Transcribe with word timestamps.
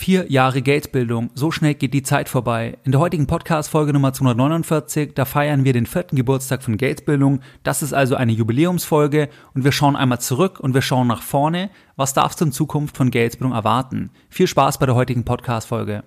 Vier 0.00 0.32
Jahre 0.32 0.62
Geldbildung, 0.62 1.28
so 1.34 1.50
schnell 1.50 1.74
geht 1.74 1.92
die 1.92 2.02
Zeit 2.02 2.30
vorbei. 2.30 2.78
In 2.84 2.92
der 2.92 3.02
heutigen 3.02 3.26
Podcast-Folge 3.26 3.92
Nummer 3.92 4.14
249, 4.14 5.12
da 5.14 5.26
feiern 5.26 5.66
wir 5.66 5.74
den 5.74 5.84
vierten 5.84 6.16
Geburtstag 6.16 6.62
von 6.62 6.78
Geldbildung. 6.78 7.40
Das 7.64 7.82
ist 7.82 7.92
also 7.92 8.14
eine 8.14 8.32
Jubiläumsfolge 8.32 9.28
und 9.52 9.62
wir 9.62 9.72
schauen 9.72 9.96
einmal 9.96 10.18
zurück 10.18 10.58
und 10.58 10.72
wir 10.72 10.80
schauen 10.80 11.06
nach 11.06 11.20
vorne. 11.20 11.68
Was 11.96 12.14
darfst 12.14 12.40
du 12.40 12.46
in 12.46 12.52
Zukunft 12.52 12.96
von 12.96 13.10
Geldbildung 13.10 13.52
erwarten? 13.52 14.08
Viel 14.30 14.46
Spaß 14.46 14.78
bei 14.78 14.86
der 14.86 14.94
heutigen 14.94 15.26
Podcast-Folge. 15.26 16.02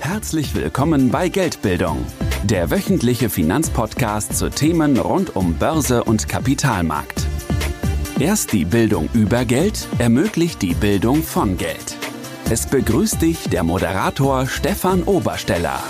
Herzlich 0.00 0.54
willkommen 0.54 1.10
bei 1.10 1.30
Geldbildung, 1.30 2.04
der 2.44 2.70
wöchentliche 2.70 3.30
Finanzpodcast 3.30 4.36
zu 4.36 4.50
Themen 4.50 4.98
rund 4.98 5.34
um 5.36 5.54
Börse 5.54 6.04
und 6.04 6.28
Kapitalmarkt. 6.28 7.29
Erst 8.20 8.52
die 8.52 8.66
Bildung 8.66 9.08
über 9.14 9.46
Geld 9.46 9.88
ermöglicht 9.98 10.60
die 10.60 10.74
Bildung 10.74 11.22
von 11.22 11.56
Geld. 11.56 11.96
Es 12.50 12.66
begrüßt 12.66 13.22
dich 13.22 13.48
der 13.48 13.62
Moderator 13.62 14.46
Stefan 14.46 15.04
Obersteller. 15.04 15.80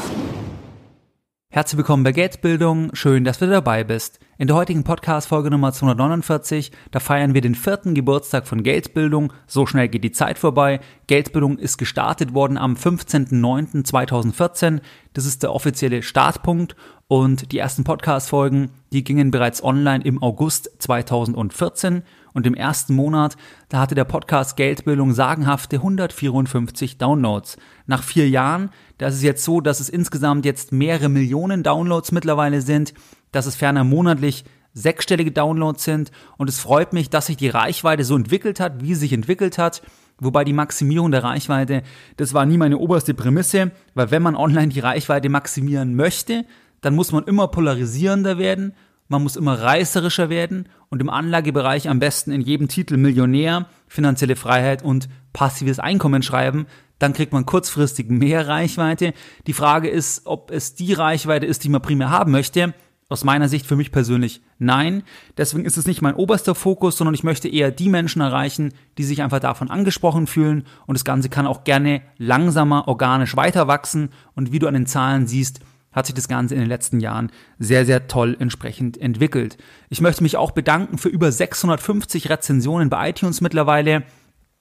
Herzlich 1.53 1.79
willkommen 1.79 2.05
bei 2.05 2.13
Geldbildung. 2.13 2.95
Schön, 2.95 3.25
dass 3.25 3.41
du 3.41 3.49
dabei 3.49 3.83
bist. 3.83 4.21
In 4.39 4.47
der 4.47 4.55
heutigen 4.55 4.85
Podcast-Folge 4.85 5.51
Nummer 5.51 5.73
249, 5.73 6.71
da 6.93 7.01
feiern 7.01 7.35
wir 7.35 7.41
den 7.41 7.57
vierten 7.57 7.95
Geburtstag 7.95 8.47
von 8.47 8.63
Geldbildung. 8.63 9.33
So 9.49 9.67
schnell 9.67 9.89
geht 9.89 10.05
die 10.05 10.13
Zeit 10.13 10.39
vorbei. 10.39 10.79
Geldbildung 11.09 11.59
ist 11.59 11.79
gestartet 11.79 12.35
worden 12.35 12.57
am 12.57 12.75
15.09.2014. 12.75 14.79
Das 15.13 15.27
ist 15.27 15.43
der 15.43 15.53
offizielle 15.53 16.05
Startpunkt. 16.05 16.77
Und 17.09 17.51
die 17.51 17.59
ersten 17.59 17.83
Podcast-Folgen, 17.83 18.71
die 18.93 19.03
gingen 19.03 19.33
bereits 19.33 19.65
online 19.65 20.05
im 20.05 20.23
August 20.23 20.71
2014. 20.79 22.05
Und 22.33 22.47
im 22.47 22.55
ersten 22.55 22.95
Monat, 22.95 23.37
da 23.69 23.81
hatte 23.81 23.95
der 23.95 24.05
Podcast 24.05 24.57
Geldbildung 24.57 25.13
sagenhafte 25.13 25.77
154 25.77 26.99
Downloads. 26.99 27.57
Nach 27.87 28.03
vier 28.03 28.29
Jahren, 28.29 28.71
da 28.99 29.09
ist 29.09 29.17
es 29.17 29.23
jetzt 29.23 29.45
so, 29.45 29.61
dass 29.61 29.81
es 29.81 29.89
insgesamt 29.89 30.45
jetzt 30.45 30.73
mehrere 30.73 31.09
Millionen 31.09 31.63
Downloads 31.63 32.13
mittlerweile 32.13 32.63
sind, 32.63 32.95
dass 33.33 33.47
es 33.47 33.57
ferner 33.57 33.85
monatlich 33.85 34.45
sechsstellige 34.73 35.33
Downloads 35.33 35.85
sind 35.85 36.11
und 36.37 36.49
es 36.49 36.61
freut 36.61 36.93
mich, 36.93 37.11
dass 37.11 37.27
sich 37.27 37.37
die 37.37 37.49
Reichweite 37.49 38.05
so 38.05 38.17
entwickelt 38.17 38.61
hat, 38.61 38.83
wie 38.83 38.95
sie 38.95 39.01
sich 39.01 39.13
entwickelt 39.13 39.59
hat. 39.59 39.83
Wobei 40.21 40.45
die 40.45 40.53
Maximierung 40.53 41.11
der 41.11 41.25
Reichweite, 41.25 41.83
das 42.17 42.35
war 42.35 42.45
nie 42.45 42.59
meine 42.59 42.79
oberste 42.79 43.15
Prämisse, 43.15 43.73
weil 43.95 44.11
wenn 44.11 44.23
man 44.23 44.37
online 44.37 44.69
die 44.69 44.81
Reichweite 44.81 45.29
maximieren 45.29 45.97
möchte, 45.97 46.45
dann 46.83 46.95
muss 46.95 47.11
man 47.11 47.25
immer 47.25 47.49
polarisierender 47.49 48.39
werden 48.39 48.75
man 49.11 49.25
muss 49.25 49.37
immer 49.37 49.61
reißerischer 49.61 50.31
werden 50.31 50.69
und 50.89 51.01
im 51.01 51.11
Anlagebereich 51.11 51.89
am 51.89 51.99
besten 51.99 52.31
in 52.31 52.41
jedem 52.41 52.69
Titel 52.69 52.97
Millionär, 52.97 53.67
finanzielle 53.89 54.37
Freiheit 54.37 54.83
und 54.85 55.09
passives 55.33 55.81
Einkommen 55.81 56.23
schreiben, 56.23 56.67
dann 57.01 57.13
kriegt 57.13 57.33
man 57.33 57.45
kurzfristig 57.45 58.09
mehr 58.09 58.47
Reichweite. 58.47 59.13
Die 59.49 59.53
Frage 59.53 59.89
ist, 59.89 60.27
ob 60.27 60.53
es 60.53 60.77
die 60.77 60.93
Reichweite 60.93 61.45
ist, 61.45 61.65
die 61.65 61.69
man 61.69 61.83
primär 61.83 62.11
haben 62.11 62.31
möchte. 62.31 62.73
Aus 63.09 63.25
meiner 63.25 63.49
Sicht 63.49 63.67
für 63.67 63.75
mich 63.75 63.91
persönlich 63.91 64.43
nein. 64.61 65.03
Deswegen 65.37 65.65
ist 65.65 65.77
es 65.77 65.87
nicht 65.89 66.03
mein 66.03 66.15
oberster 66.15 66.55
Fokus, 66.55 66.97
sondern 66.97 67.15
ich 67.15 67.25
möchte 67.25 67.49
eher 67.49 67.73
die 67.73 67.89
Menschen 67.89 68.23
erreichen, 68.23 68.73
die 68.97 69.03
sich 69.03 69.23
einfach 69.23 69.41
davon 69.41 69.71
angesprochen 69.71 70.29
fühlen. 70.29 70.65
Und 70.87 70.97
das 70.97 71.05
Ganze 71.05 71.29
kann 71.29 71.49
auch 71.49 71.65
gerne 71.65 72.03
langsamer, 72.19 72.87
organisch 72.87 73.35
weiter 73.35 73.67
wachsen. 73.67 74.11
Und 74.37 74.53
wie 74.53 74.61
du 74.61 74.69
an 74.69 74.75
den 74.75 74.87
Zahlen 74.87 75.27
siehst, 75.27 75.59
hat 75.93 76.07
sich 76.07 76.15
das 76.15 76.29
Ganze 76.29 76.55
in 76.55 76.61
den 76.61 76.69
letzten 76.69 77.01
Jahren 77.01 77.31
sehr, 77.59 77.85
sehr 77.85 78.07
toll 78.07 78.37
entsprechend 78.39 79.01
entwickelt. 79.01 79.57
Ich 79.89 80.01
möchte 80.01 80.23
mich 80.23 80.37
auch 80.37 80.53
bedanken 80.53 80.99
für 80.99 81.09
über 81.09 81.33
650 81.33 82.31
Rezensionen 82.31 82.91
bei 82.91 83.11
iTunes 83.11 83.41
mittlerweile 83.41 84.05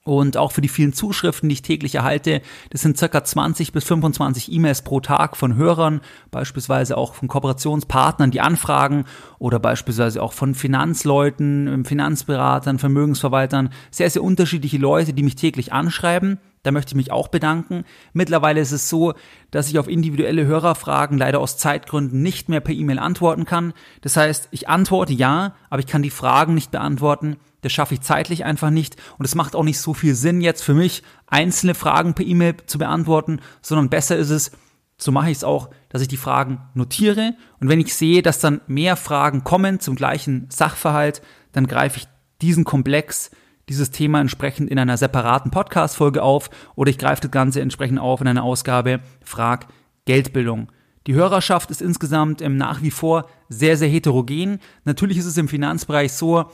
und 0.04 0.36
auch 0.36 0.52
für 0.52 0.62
die 0.62 0.68
vielen 0.68 0.92
Zuschriften, 0.92 1.48
die 1.48 1.54
ich 1.54 1.62
täglich 1.62 1.94
erhalte. 1.94 2.40
Das 2.70 2.80
sind 2.80 2.96
circa 2.96 3.22
20 3.22 3.72
bis 3.72 3.84
25 3.84 4.50
E-Mails 4.50 4.82
pro 4.82 5.00
Tag 5.00 5.36
von 5.36 5.56
Hörern, 5.56 6.00
beispielsweise 6.30 6.96
auch 6.96 7.14
von 7.14 7.28
Kooperationspartnern, 7.28 8.30
die 8.30 8.40
anfragen 8.40 9.04
oder 9.38 9.58
beispielsweise 9.58 10.22
auch 10.22 10.32
von 10.32 10.54
Finanzleuten, 10.54 11.84
Finanzberatern, 11.84 12.78
Vermögensverwaltern. 12.78 13.70
Sehr, 13.90 14.08
sehr 14.08 14.24
unterschiedliche 14.24 14.78
Leute, 14.78 15.12
die 15.12 15.22
mich 15.22 15.36
täglich 15.36 15.72
anschreiben. 15.72 16.38
Da 16.62 16.72
möchte 16.72 16.90
ich 16.90 16.96
mich 16.96 17.10
auch 17.10 17.28
bedanken. 17.28 17.84
Mittlerweile 18.12 18.60
ist 18.60 18.72
es 18.72 18.90
so, 18.90 19.14
dass 19.50 19.70
ich 19.70 19.78
auf 19.78 19.88
individuelle 19.88 20.44
Hörerfragen 20.44 21.16
leider 21.16 21.40
aus 21.40 21.56
Zeitgründen 21.56 22.22
nicht 22.22 22.50
mehr 22.50 22.60
per 22.60 22.74
E-Mail 22.74 22.98
antworten 22.98 23.46
kann. 23.46 23.72
Das 24.02 24.16
heißt, 24.16 24.48
ich 24.50 24.68
antworte 24.68 25.14
ja, 25.14 25.54
aber 25.70 25.80
ich 25.80 25.86
kann 25.86 26.02
die 26.02 26.10
Fragen 26.10 26.52
nicht 26.52 26.70
beantworten. 26.70 27.36
Das 27.62 27.72
schaffe 27.72 27.94
ich 27.94 28.02
zeitlich 28.02 28.44
einfach 28.44 28.70
nicht. 28.70 28.96
Und 29.18 29.24
es 29.24 29.34
macht 29.34 29.56
auch 29.56 29.64
nicht 29.64 29.78
so 29.78 29.94
viel 29.94 30.14
Sinn 30.14 30.42
jetzt 30.42 30.62
für 30.62 30.74
mich, 30.74 31.02
einzelne 31.26 31.74
Fragen 31.74 32.14
per 32.14 32.26
E-Mail 32.26 32.56
zu 32.66 32.78
beantworten, 32.78 33.40
sondern 33.62 33.88
besser 33.88 34.16
ist 34.16 34.30
es, 34.30 34.50
so 34.98 35.12
mache 35.12 35.30
ich 35.30 35.38
es 35.38 35.44
auch, 35.44 35.70
dass 35.88 36.02
ich 36.02 36.08
die 36.08 36.18
Fragen 36.18 36.60
notiere. 36.74 37.34
Und 37.58 37.70
wenn 37.70 37.80
ich 37.80 37.94
sehe, 37.94 38.20
dass 38.20 38.38
dann 38.38 38.60
mehr 38.66 38.96
Fragen 38.96 39.44
kommen 39.44 39.80
zum 39.80 39.96
gleichen 39.96 40.46
Sachverhalt, 40.50 41.22
dann 41.52 41.66
greife 41.66 41.98
ich 41.98 42.08
diesen 42.42 42.64
Komplex 42.64 43.30
dieses 43.68 43.90
Thema 43.90 44.20
entsprechend 44.20 44.70
in 44.70 44.78
einer 44.78 44.96
separaten 44.96 45.50
Podcast-Folge 45.50 46.22
auf 46.22 46.50
oder 46.74 46.90
ich 46.90 46.98
greife 46.98 47.22
das 47.22 47.30
Ganze 47.30 47.60
entsprechend 47.60 47.98
auf 47.98 48.20
in 48.20 48.26
einer 48.28 48.42
Ausgabe 48.42 49.00
Frag 49.22 49.66
Geldbildung. 50.06 50.70
Die 51.06 51.14
Hörerschaft 51.14 51.70
ist 51.70 51.80
insgesamt 51.82 52.42
ähm, 52.42 52.56
nach 52.56 52.82
wie 52.82 52.90
vor 52.90 53.26
sehr, 53.48 53.76
sehr 53.76 53.88
heterogen. 53.88 54.58
Natürlich 54.84 55.18
ist 55.18 55.26
es 55.26 55.36
im 55.36 55.48
Finanzbereich 55.48 56.12
so, 56.12 56.46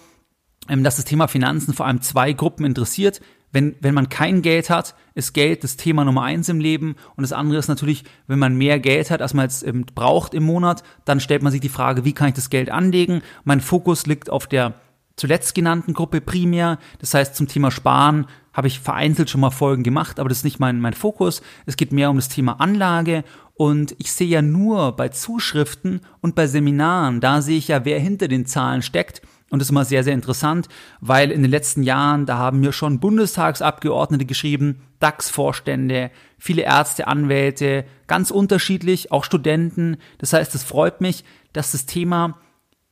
ähm, 0.69 0.85
dass 0.85 0.97
das 0.97 1.05
Thema 1.05 1.27
Finanzen 1.27 1.75
vor 1.75 1.87
allem 1.87 2.01
zwei 2.01 2.33
Gruppen 2.33 2.65
interessiert. 2.65 3.21
Wenn, 3.53 3.75
wenn 3.81 3.95
man 3.95 4.09
kein 4.09 4.43
Geld 4.43 4.71
hat, 4.71 4.95
ist 5.15 5.33
Geld 5.33 5.65
das 5.65 5.77
Thema 5.77 6.05
Nummer 6.05 6.23
eins 6.23 6.49
im 6.49 6.61
Leben. 6.61 6.97
Und 7.17 7.23
das 7.23 7.33
andere 7.33 7.59
ist 7.59 7.69
natürlich, 7.69 8.05
wenn 8.27 8.39
man 8.39 8.57
mehr 8.57 8.79
Geld 8.79 9.11
hat, 9.11 9.23
als 9.23 9.35
man 9.35 9.45
jetzt 9.45 9.67
ähm, 9.67 9.85
braucht 9.95 10.35
im 10.35 10.45
Monat, 10.45 10.83
dann 11.05 11.21
stellt 11.21 11.43
man 11.43 11.53
sich 11.53 11.61
die 11.61 11.69
Frage, 11.69 12.05
wie 12.05 12.13
kann 12.13 12.29
ich 12.29 12.35
das 12.35 12.51
Geld 12.51 12.71
anlegen? 12.71 13.23
Mein 13.45 13.61
Fokus 13.61 14.07
liegt 14.07 14.31
auf 14.31 14.47
der 14.47 14.75
zuletzt 15.17 15.55
genannten 15.55 15.95
Gruppe 15.95 16.21
primär. 16.21 16.79
Das 16.99 17.15
heißt, 17.15 17.35
zum 17.35 17.49
Thema 17.49 17.71
Sparen 17.71 18.27
habe 18.53 18.69
ich 18.69 18.81
vereinzelt 18.81 19.29
schon 19.29 19.41
mal 19.41 19.51
Folgen 19.51 19.83
gemacht, 19.83 20.19
aber 20.19 20.29
das 20.29 20.39
ist 20.39 20.45
nicht 20.45 20.61
mein, 20.61 20.81
mein 20.81 20.95
Fokus. 20.95 21.43
Es 21.67 21.77
geht 21.77 21.93
mehr 21.93 22.11
um 22.11 22.17
das 22.17 22.29
Thema 22.29 22.61
Anlage 22.61 23.25
und 23.55 23.95
ich 23.99 24.13
sehe 24.13 24.29
ja 24.29 24.43
nur 24.43 24.93
bei 24.93 25.09
Zuschriften 25.09 26.01
und 26.21 26.35
bei 26.35 26.47
Seminaren, 26.47 27.21
da 27.21 27.43
sehe 27.43 27.59
ich 27.59 27.69
ja, 27.69 27.85
wer 27.85 27.99
hinter 27.99 28.29
den 28.29 28.47
Zahlen 28.47 28.83
steckt. 28.83 29.23
Und 29.49 29.61
das 29.61 29.67
ist 29.67 29.71
immer 29.71 29.85
sehr, 29.85 30.03
sehr 30.03 30.15
interessant, 30.15 30.69
weil 31.01 31.31
in 31.31 31.43
den 31.43 31.51
letzten 31.51 31.85
Jahren, 31.85 32.27
da 32.27 32.37
haben 32.37 32.61
mir 32.61 32.73
schon 32.73 32.99
Bundestagsabgeordnete 32.99 34.25
geschrieben, 34.25 34.83
DAX-Vorstände, 34.99 36.11
viele 36.37 36.63
Ärzte, 36.63 37.07
Anwälte, 37.07 37.85
ganz 38.09 38.33
unterschiedlich, 38.33 39.13
auch 39.13 39.23
Studenten. 39.23 39.99
Das 40.19 40.33
heißt, 40.33 40.55
es 40.57 40.65
freut 40.65 41.01
mich, 41.01 41.25
dass 41.53 41.73
das 41.73 41.87
Thema 41.87 42.39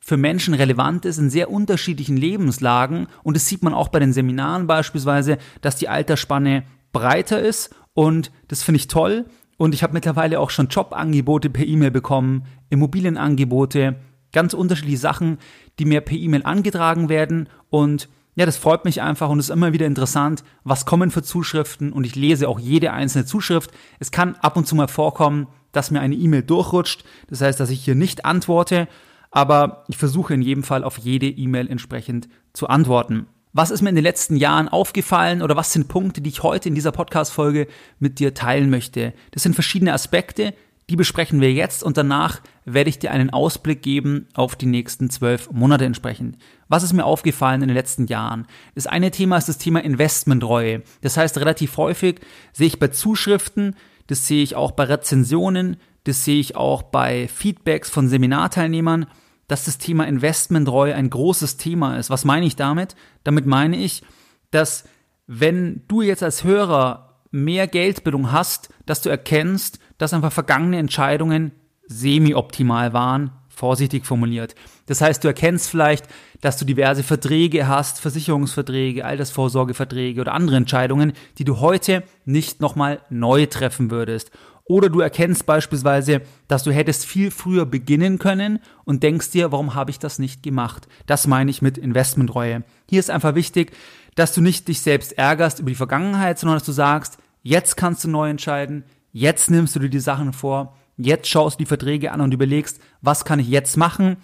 für 0.05 0.19
Menschen 0.19 0.53
relevant 0.53 1.07
ist 1.07 1.17
in 1.17 1.31
sehr 1.31 1.51
unterschiedlichen 1.51 2.19
Lebenslagen. 2.19 3.07
Und 3.23 3.37
das 3.37 3.47
sieht 3.47 3.63
man 3.63 3.73
auch 3.73 3.89
bei 3.89 4.01
den 4.01 4.13
Seminaren 4.13 4.67
beispielsweise, 4.67 5.39
dass 5.63 5.77
die 5.77 5.89
Altersspanne 5.89 6.65
breiter 6.93 7.41
ist. 7.41 7.75
Und 7.95 8.31
das 8.49 8.63
finde 8.63 8.77
ich 8.77 8.89
toll. 8.89 9.25
Und 9.57 9.75
ich 9.75 9.83
habe 9.83 9.95
mittlerweile 9.95 10.41
auch 10.41 10.51
schon 10.51 10.69
Jobangebote 10.69 11.49
per 11.49 11.65
E-Mail 11.65 11.91
bekommen, 11.91 12.45
Immobilienangebote, 12.69 13.97
ganz 14.31 14.53
unterschiedliche 14.53 14.99
Sachen, 14.99 15.39
die 15.79 15.87
mir 15.87 16.03
per 16.03 16.19
E-Mail 16.19 16.43
angetragen 16.43 17.09
werden. 17.09 17.49
Und 17.71 18.11
ja, 18.35 18.45
das 18.45 18.59
freut 18.59 18.85
mich 18.85 19.01
einfach 19.01 19.31
und 19.31 19.39
ist 19.39 19.49
immer 19.49 19.73
wieder 19.73 19.87
interessant, 19.87 20.45
was 20.65 20.85
kommen 20.85 21.13
für 21.13 21.23
Zuschriften 21.23 21.95
und 21.95 22.05
ich 22.05 22.15
lese 22.15 22.51
auch 22.51 22.59
jede 22.59 22.93
einzelne 22.93 23.25
Zuschrift. 23.25 23.71
Es 24.01 24.11
kann 24.11 24.35
ab 24.35 24.59
und 24.59 24.67
zu 24.67 24.75
mal 24.75 24.89
vorkommen, 24.89 25.47
dass 25.73 25.91
mir 25.91 26.01
eine 26.01 26.15
E-Mail 26.15 26.43
durchrutscht. 26.43 27.05
Das 27.31 27.41
heißt, 27.41 27.59
dass 27.59 27.71
ich 27.71 27.83
hier 27.83 27.95
nicht 27.95 28.27
antworte 28.27 28.87
aber 29.35 29.85
ich 29.89 29.97
versuche 29.97 30.33
in 30.33 30.43
jedem 30.43 30.63
Fall 30.63 30.85
auf 30.85 30.97
jede 30.97 31.27
E-Mail 31.27 31.69
entsprechend 31.69 32.29
zu 32.53 32.69
antworten. 32.69 33.27
Was 33.53 33.73
ist 33.73 33.83
mir 33.83 33.89
in 33.89 33.97
den 33.97 34.05
letzten 34.05 34.37
Jahren 34.37 34.69
aufgefallen 34.69 35.43
oder 35.43 35.57
was 35.57 35.73
sind 35.73 35.89
Punkte, 35.89 36.21
die 36.21 36.31
ich 36.31 36.45
heute 36.45 36.69
in 36.69 36.77
dieser 36.77 36.93
Podcast-Folge 36.93 37.67
mit 37.99 38.21
dir 38.21 38.35
teilen 38.35 38.71
möchte? 38.71 39.13
Das 39.33 39.43
sind 39.43 39.55
verschiedene 39.55 39.93
Aspekte, 39.93 40.55
die 40.89 40.95
besprechen 40.95 41.41
wir 41.41 41.53
jetzt 41.53 41.83
und 41.83 41.97
danach 41.97 42.43
werde 42.65 42.91
ich 42.91 43.01
dir 43.01 43.11
einen 43.11 43.31
Ausblick 43.31 43.83
geben 43.83 44.29
auf 44.35 44.55
die 44.55 44.67
nächsten 44.67 45.11
zwölf 45.11 45.51
Monate 45.51 45.85
entsprechend. 45.85 46.39
Was 46.69 46.85
ist 46.85 46.93
mir 46.93 47.05
aufgefallen 47.05 47.63
in 47.63 47.69
den 47.69 47.77
letzten 47.77 48.07
Jahren? 48.07 48.47
Das 48.77 48.87
eine 48.87 49.11
Thema 49.11 49.37
ist 49.37 49.49
das 49.49 49.59
Thema 49.59 49.83
Investmentreue. 49.83 50.83
Das 51.01 51.17
heißt, 51.17 51.39
relativ 51.39 51.77
häufig 51.77 52.21
sehe 52.53 52.69
ich 52.69 52.79
bei 52.79 52.89
Zuschriften, 52.89 53.75
das 54.07 54.29
sehe 54.29 54.45
ich 54.45 54.55
auch 54.55 54.71
bei 54.73 54.85
Rezensionen, 54.85 55.79
das 56.05 56.25
sehe 56.25 56.39
ich 56.39 56.55
auch 56.55 56.83
bei 56.83 57.27
Feedbacks 57.27 57.91
von 57.91 58.09
Seminarteilnehmern, 58.09 59.07
dass 59.49 59.65
das 59.65 59.79
Thema 59.79 60.07
Investmentreue 60.07 60.95
ein 60.95 61.11
großes 61.11 61.57
Thema 61.57 61.97
ist. 61.97 62.11
Was 62.11 62.25
meine 62.25 62.47
ich 62.47 62.57
damit? 62.57 62.97
Damit 63.25 63.47
meine 63.47 63.77
ich, 63.77 64.03
dass 64.51 64.85
wenn 65.27 65.83
du 65.89 66.03
jetzt 66.03 66.23
als 66.23 66.45
Hörer 66.45 67.21
mehr 67.31 67.67
Geldbildung 67.67 68.31
hast, 68.33 68.69
dass 68.87 69.03
du 69.03 69.09
erkennst, 69.09 69.79
dass 69.99 70.15
einfach 70.15 70.33
vergangene 70.33 70.79
Entscheidungen 70.79 71.53
semi-optimal 71.87 72.93
waren, 72.93 73.33
vorsichtig 73.49 74.05
formuliert. 74.07 74.55
Das 74.87 75.01
heißt, 75.01 75.23
du 75.23 75.29
erkennst 75.29 75.71
vielleicht, 75.71 76.07
dass 76.41 76.59
du 76.59 76.65
diverse 76.65 77.03
Verträge 77.03 77.67
hast, 77.69 78.01
Versicherungsverträge, 78.01 79.05
Altersvorsorgeverträge 79.05 80.21
oder 80.21 80.35
andere 80.35 80.57
Entscheidungen, 80.57 81.13
die 81.39 81.45
du 81.45 81.61
heute 81.61 82.03
nicht 82.25 82.61
nochmal 82.61 83.01
neu 83.11 83.47
treffen 83.47 83.91
würdest. 83.91 84.31
Oder 84.67 84.89
du 84.89 85.01
erkennst 85.01 85.45
beispielsweise, 85.45 86.23
dass 86.49 86.63
du 86.63 86.73
hättest 86.73 87.05
viel 87.05 87.31
früher 87.31 87.67
beginnen 87.67 88.19
können 88.19 88.61
und 88.85 89.03
denkst 89.03 89.31
dir, 89.31 89.53
warum 89.53 89.75
habe 89.75 89.91
ich 89.91 89.99
das 89.99 90.19
nicht 90.19 90.43
gemacht? 90.43 90.89
Das 91.07 91.27
meine 91.27 91.51
ich 91.51 91.61
mit 91.61 91.77
Investmentreue. 91.77 92.65
Hier 92.89 93.01
ist 93.01 93.11
einfach 93.11 93.35
wichtig, 93.35 93.73
dass 94.15 94.33
du 94.33 94.41
nicht 94.41 94.69
dich 94.69 94.81
selbst 94.81 95.19
ärgerst 95.19 95.59
über 95.59 95.71
die 95.71 95.77
Vergangenheit, 95.77 96.39
sondern 96.39 96.57
dass 96.57 96.67
du 96.67 96.73
sagst, 96.73 97.19
jetzt 97.43 97.77
kannst 97.77 98.05
du 98.05 98.09
neu 98.09 98.31
entscheiden, 98.31 98.85
jetzt 99.13 99.51
nimmst 99.51 99.77
du 99.77 99.81
dir 99.81 99.91
die 99.91 100.01
Sachen 100.01 100.33
vor, 100.33 100.77
jetzt 100.97 101.29
schaust 101.29 101.57
du 101.57 101.65
die 101.65 101.69
Verträge 101.69 102.13
an 102.13 102.23
und 102.23 102.33
überlegst, 102.33 102.81
was 103.03 103.27
kann 103.27 103.41
ich 103.41 103.49
jetzt 103.49 103.77
machen? 103.77 104.17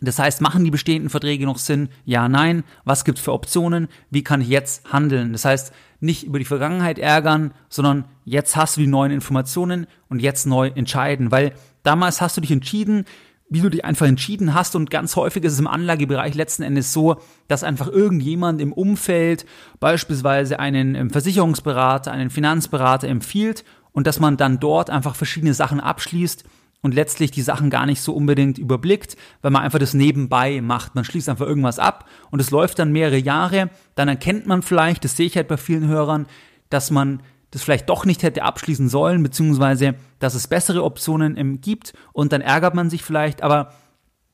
Das 0.00 0.18
heißt, 0.18 0.40
machen 0.42 0.64
die 0.64 0.70
bestehenden 0.70 1.08
Verträge 1.08 1.46
noch 1.46 1.58
Sinn? 1.58 1.88
Ja, 2.04 2.28
nein. 2.28 2.64
Was 2.84 3.04
gibt's 3.04 3.22
für 3.22 3.32
Optionen? 3.32 3.88
Wie 4.10 4.22
kann 4.22 4.42
ich 4.42 4.48
jetzt 4.48 4.92
handeln? 4.92 5.32
Das 5.32 5.44
heißt, 5.44 5.72
nicht 6.00 6.24
über 6.24 6.38
die 6.38 6.44
Vergangenheit 6.44 6.98
ärgern, 6.98 7.52
sondern 7.68 8.04
jetzt 8.24 8.56
hast 8.56 8.76
du 8.76 8.82
die 8.82 8.86
neuen 8.86 9.12
Informationen 9.12 9.86
und 10.08 10.20
jetzt 10.20 10.46
neu 10.46 10.68
entscheiden, 10.68 11.30
weil 11.30 11.52
damals 11.82 12.20
hast 12.20 12.36
du 12.36 12.42
dich 12.42 12.50
entschieden, 12.50 13.06
wie 13.48 13.60
du 13.60 13.70
dich 13.70 13.84
einfach 13.84 14.06
entschieden 14.06 14.54
hast 14.54 14.74
und 14.74 14.90
ganz 14.90 15.14
häufig 15.16 15.44
ist 15.44 15.52
es 15.52 15.60
im 15.60 15.68
Anlagebereich 15.68 16.34
letzten 16.34 16.64
Endes 16.64 16.92
so, 16.92 17.16
dass 17.48 17.62
einfach 17.62 17.88
irgendjemand 17.88 18.60
im 18.60 18.72
Umfeld 18.72 19.46
beispielsweise 19.78 20.58
einen 20.58 20.94
ähm, 20.96 21.10
Versicherungsberater, 21.10 22.10
einen 22.10 22.30
Finanzberater 22.30 23.08
empfiehlt 23.08 23.64
und 23.92 24.06
dass 24.06 24.18
man 24.18 24.36
dann 24.36 24.58
dort 24.58 24.90
einfach 24.90 25.14
verschiedene 25.14 25.54
Sachen 25.54 25.80
abschließt 25.80 26.44
und 26.82 26.94
letztlich 26.94 27.30
die 27.30 27.42
Sachen 27.42 27.70
gar 27.70 27.86
nicht 27.86 28.00
so 28.00 28.14
unbedingt 28.14 28.58
überblickt, 28.58 29.16
weil 29.42 29.50
man 29.50 29.62
einfach 29.62 29.78
das 29.78 29.94
nebenbei 29.94 30.60
macht. 30.60 30.94
Man 30.94 31.04
schließt 31.04 31.28
einfach 31.28 31.46
irgendwas 31.46 31.78
ab 31.78 32.08
und 32.30 32.40
es 32.40 32.50
läuft 32.50 32.78
dann 32.78 32.92
mehrere 32.92 33.18
Jahre. 33.18 33.70
Dann 33.94 34.08
erkennt 34.08 34.46
man 34.46 34.62
vielleicht, 34.62 35.04
das 35.04 35.16
sehe 35.16 35.26
ich 35.26 35.36
halt 35.36 35.48
bei 35.48 35.56
vielen 35.56 35.88
Hörern, 35.88 36.26
dass 36.70 36.90
man 36.90 37.22
das 37.50 37.62
vielleicht 37.62 37.88
doch 37.88 38.04
nicht 38.04 38.22
hätte 38.22 38.42
abschließen 38.42 38.88
sollen, 38.88 39.22
beziehungsweise 39.22 39.94
dass 40.18 40.34
es 40.34 40.48
bessere 40.48 40.84
Optionen 40.84 41.60
gibt 41.60 41.94
und 42.12 42.32
dann 42.32 42.40
ärgert 42.40 42.74
man 42.74 42.90
sich 42.90 43.02
vielleicht, 43.02 43.42
aber 43.42 43.72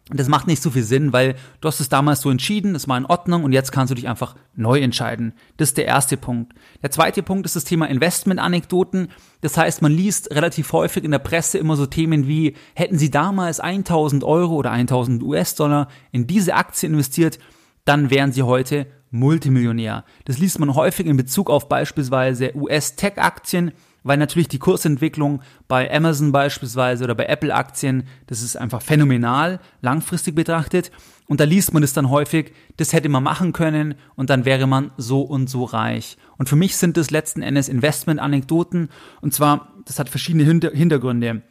das 0.08 0.28
macht 0.28 0.46
nicht 0.46 0.62
so 0.62 0.70
viel 0.70 0.82
Sinn, 0.82 1.12
weil 1.12 1.36
du 1.60 1.68
hast 1.68 1.80
es 1.80 1.88
damals 1.88 2.20
so 2.20 2.30
entschieden, 2.30 2.74
es 2.74 2.88
war 2.88 2.98
in 2.98 3.06
Ordnung 3.06 3.44
und 3.44 3.52
jetzt 3.52 3.70
kannst 3.70 3.90
du 3.90 3.94
dich 3.94 4.08
einfach 4.08 4.34
neu 4.54 4.80
entscheiden. 4.80 5.32
Das 5.56 5.70
ist 5.70 5.78
der 5.78 5.86
erste 5.86 6.16
Punkt. 6.16 6.54
Der 6.82 6.90
zweite 6.90 7.22
Punkt 7.22 7.46
ist 7.46 7.54
das 7.54 7.64
Thema 7.64 7.88
Investment-Anekdoten. 7.88 9.08
Das 9.40 9.56
heißt, 9.56 9.80
man 9.80 9.92
liest 9.92 10.34
relativ 10.34 10.72
häufig 10.72 11.04
in 11.04 11.12
der 11.12 11.20
Presse 11.20 11.58
immer 11.58 11.76
so 11.76 11.86
Themen 11.86 12.26
wie, 12.26 12.56
hätten 12.74 12.98
Sie 12.98 13.10
damals 13.10 13.60
1000 13.60 14.24
Euro 14.24 14.56
oder 14.56 14.72
1000 14.72 15.22
US-Dollar 15.22 15.88
in 16.10 16.26
diese 16.26 16.54
Aktie 16.54 16.88
investiert, 16.88 17.38
dann 17.84 18.10
wären 18.10 18.32
Sie 18.32 18.42
heute 18.42 18.86
Multimillionär. 19.10 20.04
Das 20.24 20.38
liest 20.38 20.58
man 20.58 20.74
häufig 20.74 21.06
in 21.06 21.16
Bezug 21.16 21.48
auf 21.48 21.68
beispielsweise 21.68 22.56
US-Tech-Aktien 22.56 23.72
weil 24.02 24.18
natürlich 24.18 24.48
die 24.48 24.58
Kursentwicklung 24.58 25.42
bei 25.68 25.92
Amazon 25.92 26.32
beispielsweise 26.32 27.04
oder 27.04 27.14
bei 27.14 27.26
Apple-Aktien, 27.26 28.04
das 28.26 28.42
ist 28.42 28.56
einfach 28.56 28.82
phänomenal, 28.82 29.60
langfristig 29.80 30.34
betrachtet. 30.34 30.90
Und 31.28 31.40
da 31.40 31.44
liest 31.44 31.72
man 31.72 31.82
es 31.82 31.92
dann 31.92 32.10
häufig, 32.10 32.52
das 32.76 32.92
hätte 32.92 33.08
man 33.08 33.22
machen 33.22 33.52
können 33.52 33.94
und 34.16 34.28
dann 34.28 34.44
wäre 34.44 34.66
man 34.66 34.90
so 34.96 35.22
und 35.22 35.48
so 35.48 35.64
reich. 35.64 36.18
Und 36.36 36.48
für 36.48 36.56
mich 36.56 36.76
sind 36.76 36.96
das 36.96 37.10
letzten 37.10 37.42
Endes 37.42 37.68
Investment-Anekdoten 37.68 38.88
und 39.20 39.32
zwar, 39.32 39.72
das 39.86 39.98
hat 39.98 40.08
verschiedene 40.08 40.44
Hintergründe. 40.44 41.42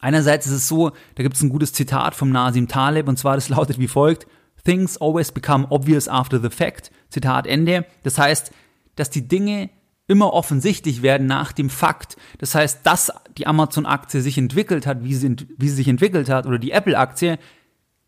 Einerseits 0.00 0.46
ist 0.46 0.52
es 0.52 0.68
so, 0.68 0.90
da 1.14 1.22
gibt 1.22 1.36
es 1.36 1.42
ein 1.42 1.48
gutes 1.48 1.72
Zitat 1.72 2.14
vom 2.14 2.30
Nasim 2.30 2.68
Taleb 2.68 3.08
und 3.08 3.18
zwar, 3.18 3.36
das 3.36 3.48
lautet 3.48 3.78
wie 3.78 3.88
folgt, 3.88 4.26
Things 4.66 5.00
always 5.00 5.30
become 5.30 5.68
obvious 5.70 6.08
after 6.08 6.40
the 6.40 6.50
fact. 6.50 6.90
Zitat 7.08 7.46
Ende. 7.46 7.86
Das 8.02 8.18
heißt, 8.18 8.50
dass 8.96 9.10
die 9.10 9.28
Dinge 9.28 9.70
immer 10.08 10.32
offensichtlich 10.32 11.02
werden 11.02 11.26
nach 11.26 11.52
dem 11.52 11.70
Fakt. 11.70 12.16
Das 12.38 12.54
heißt, 12.54 12.80
dass 12.84 13.12
die 13.36 13.46
Amazon-Aktie 13.46 14.20
sich 14.20 14.38
entwickelt 14.38 14.86
hat, 14.86 15.02
wie 15.02 15.14
sie, 15.14 15.36
wie 15.56 15.68
sie 15.68 15.76
sich 15.76 15.88
entwickelt 15.88 16.28
hat, 16.28 16.46
oder 16.46 16.58
die 16.58 16.70
Apple-Aktie, 16.70 17.38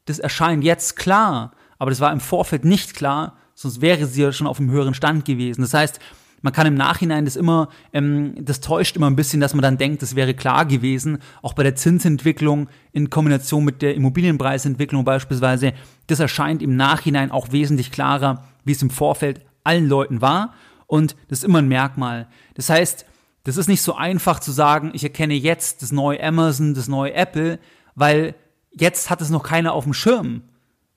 das 0.05 0.19
erscheint 0.19 0.65
jetzt 0.65 0.97
klar. 0.97 1.53
Aber 1.79 1.91
das 1.91 2.00
war 2.00 2.12
im 2.12 2.21
Vorfeld 2.21 2.65
nicht 2.65 2.95
klar, 2.95 3.37
sonst 3.55 3.81
wäre 3.81 4.06
sie 4.06 4.23
ja 4.23 4.33
schon 4.33 4.47
auf 4.47 4.61
einem 4.61 4.71
höheren 4.71 4.95
Stand 4.95 5.25
gewesen. 5.25 5.62
Das 5.62 5.75
heißt, 5.75 6.00
man 6.41 6.53
kann 6.53 6.69
im 6.69 6.75
Nachhinein 6.75 7.25
das 7.25 7.35
immer, 7.35 7.69
ähm, 7.93 8.35
das 8.41 8.61
täuscht 8.61 8.97
immer 8.97 9.09
ein 9.09 9.17
bisschen, 9.17 9.41
dass 9.41 9.55
man 9.55 9.62
dann 9.62 9.77
denkt, 9.77 10.03
das 10.03 10.15
wäre 10.15 10.35
klar 10.35 10.67
gewesen. 10.67 11.19
Auch 11.43 11.55
bei 11.55 11.65
der 11.65 11.75
Zinsentwicklung 11.75 12.69
in 12.93 13.11
Kombination 13.11 13.65
mit 13.65 13.83
der 13.83 13.97
Immobilienpreisentwicklung 13.97 15.05
beispielsweise, 15.05 15.73
das 16.06 16.21
erscheint 16.21 16.62
im 16.62 16.77
Nachhinein 16.77 17.33
auch 17.33 17.50
wesentlich 17.50 17.91
klarer, 17.91 18.45
wie 18.65 18.73
es 18.73 18.83
im 18.83 18.91
Vorfeld 18.91 19.41
allen 19.65 19.89
Leuten 19.89 20.21
war 20.21 20.55
und 20.88 21.14
das 21.29 21.40
ist 21.40 21.44
immer 21.44 21.61
ein 21.61 21.69
Merkmal. 21.69 22.26
Das 22.55 22.69
heißt, 22.69 23.06
das 23.44 23.56
ist 23.56 23.69
nicht 23.69 23.82
so 23.82 23.94
einfach 23.94 24.40
zu 24.40 24.50
sagen, 24.50 24.90
ich 24.94 25.05
erkenne 25.05 25.35
jetzt 25.35 25.82
das 25.82 25.93
neue 25.93 26.20
Amazon, 26.20 26.75
das 26.75 26.88
neue 26.88 27.14
Apple, 27.14 27.61
weil 27.94 28.35
jetzt 28.73 29.11
hat 29.11 29.20
es 29.20 29.31
noch 29.31 29.44
keiner 29.44 29.75
auf 29.75 29.85
dem 29.85 29.94
Schirm. 29.94 30.43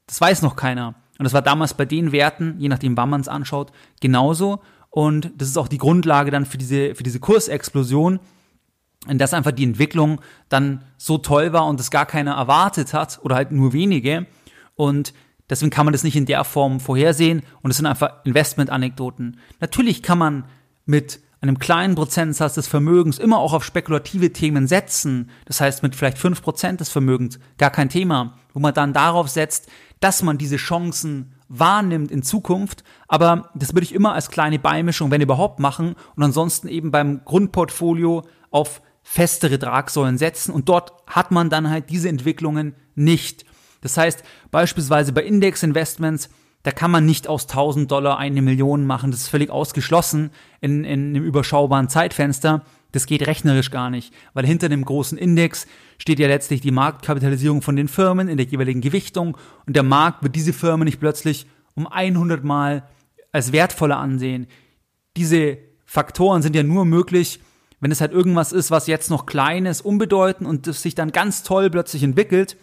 Das 0.07 0.19
weiß 0.19 0.41
noch 0.41 0.55
keiner. 0.55 0.95
Und 1.19 1.25
das 1.25 1.33
war 1.33 1.41
damals 1.41 1.75
bei 1.75 1.85
den 1.85 2.11
Werten, 2.11 2.55
je 2.57 2.69
nachdem, 2.69 2.97
wann 2.97 3.09
man 3.09 3.21
es 3.21 3.27
anschaut, 3.27 3.71
genauso. 3.99 4.61
Und 4.89 5.31
das 5.37 5.49
ist 5.49 5.57
auch 5.57 5.67
die 5.67 5.77
Grundlage 5.77 6.31
dann 6.31 6.45
für 6.45 6.57
diese, 6.57 6.95
für 6.95 7.03
diese 7.03 7.19
Kursexplosion, 7.19 8.19
in 9.07 9.17
dass 9.17 9.33
einfach 9.33 9.51
die 9.51 9.63
Entwicklung 9.63 10.21
dann 10.47 10.83
so 10.97 11.17
toll 11.17 11.53
war 11.53 11.67
und 11.67 11.79
es 11.79 11.91
gar 11.91 12.05
keiner 12.05 12.35
erwartet 12.35 12.93
hat 12.93 13.19
oder 13.23 13.35
halt 13.35 13.51
nur 13.51 13.73
wenige. 13.73 14.25
Und 14.75 15.13
Deswegen 15.51 15.69
kann 15.69 15.85
man 15.85 15.91
das 15.91 16.03
nicht 16.03 16.15
in 16.15 16.25
der 16.25 16.45
Form 16.45 16.79
vorhersehen 16.79 17.43
und 17.61 17.71
es 17.71 17.77
sind 17.77 17.85
einfach 17.85 18.23
Investment-Anekdoten. 18.23 19.37
Natürlich 19.59 20.01
kann 20.01 20.17
man 20.17 20.45
mit 20.85 21.19
einem 21.41 21.59
kleinen 21.59 21.95
Prozentsatz 21.95 22.53
des 22.53 22.67
Vermögens 22.67 23.19
immer 23.19 23.39
auch 23.39 23.51
auf 23.51 23.65
spekulative 23.65 24.31
Themen 24.31 24.65
setzen. 24.65 25.29
Das 25.45 25.59
heißt, 25.59 25.83
mit 25.83 25.93
vielleicht 25.93 26.19
fünf 26.19 26.41
Prozent 26.41 26.79
des 26.79 26.89
Vermögens 26.89 27.37
gar 27.57 27.69
kein 27.69 27.89
Thema, 27.89 28.37
wo 28.53 28.59
man 28.61 28.73
dann 28.73 28.93
darauf 28.93 29.27
setzt, 29.27 29.67
dass 29.99 30.23
man 30.23 30.37
diese 30.37 30.55
Chancen 30.55 31.33
wahrnimmt 31.49 32.11
in 32.11 32.23
Zukunft. 32.23 32.85
Aber 33.09 33.49
das 33.53 33.73
würde 33.73 33.83
ich 33.83 33.93
immer 33.93 34.13
als 34.13 34.31
kleine 34.31 34.57
Beimischung, 34.57 35.11
wenn 35.11 35.19
überhaupt, 35.19 35.59
machen 35.59 35.95
und 36.15 36.23
ansonsten 36.23 36.69
eben 36.69 36.91
beim 36.91 37.25
Grundportfolio 37.25 38.23
auf 38.51 38.81
festere 39.03 39.59
Tragsäulen 39.59 40.17
setzen 40.17 40.53
und 40.53 40.69
dort 40.69 40.93
hat 41.07 41.31
man 41.31 41.49
dann 41.49 41.69
halt 41.69 41.89
diese 41.89 42.07
Entwicklungen 42.07 42.75
nicht. 42.95 43.45
Das 43.81 43.97
heißt, 43.97 44.23
beispielsweise 44.51 45.11
bei 45.11 45.23
Index-Investments, 45.23 46.29
da 46.63 46.71
kann 46.71 46.91
man 46.91 47.05
nicht 47.05 47.27
aus 47.27 47.47
1000 47.47 47.89
Dollar 47.91 48.17
eine 48.17 48.41
Million 48.41 48.85
machen. 48.85 49.11
Das 49.11 49.21
ist 49.21 49.29
völlig 49.29 49.49
ausgeschlossen 49.49 50.29
in, 50.61 50.83
in 50.83 51.15
einem 51.15 51.23
überschaubaren 51.23 51.89
Zeitfenster. 51.89 52.63
Das 52.91 53.05
geht 53.05 53.25
rechnerisch 53.25 53.71
gar 53.71 53.89
nicht, 53.89 54.13
weil 54.33 54.45
hinter 54.45 54.69
dem 54.69 54.83
großen 54.83 55.17
Index 55.17 55.65
steht 55.97 56.19
ja 56.19 56.27
letztlich 56.27 56.61
die 56.61 56.71
Marktkapitalisierung 56.71 57.61
von 57.61 57.75
den 57.75 57.87
Firmen 57.87 58.27
in 58.27 58.37
der 58.37 58.45
jeweiligen 58.45 58.81
Gewichtung 58.81 59.37
und 59.65 59.75
der 59.75 59.83
Markt 59.83 60.23
wird 60.23 60.35
diese 60.35 60.53
Firmen 60.53 60.85
nicht 60.85 60.99
plötzlich 60.99 61.47
um 61.73 61.87
100 61.87 62.43
Mal 62.43 62.83
als 63.31 63.53
wertvoller 63.53 63.97
ansehen. 63.97 64.47
Diese 65.15 65.57
Faktoren 65.85 66.41
sind 66.41 66.55
ja 66.55 66.63
nur 66.63 66.83
möglich, 66.83 67.39
wenn 67.79 67.91
es 67.91 68.01
halt 68.01 68.11
irgendwas 68.11 68.51
ist, 68.51 68.71
was 68.71 68.87
jetzt 68.87 69.09
noch 69.09 69.25
klein 69.25 69.65
ist, 69.65 69.81
unbedeutend 69.81 70.47
und 70.47 70.67
das 70.67 70.81
sich 70.81 70.93
dann 70.93 71.13
ganz 71.13 71.43
toll 71.43 71.69
plötzlich 71.69 72.03
entwickelt 72.03 72.57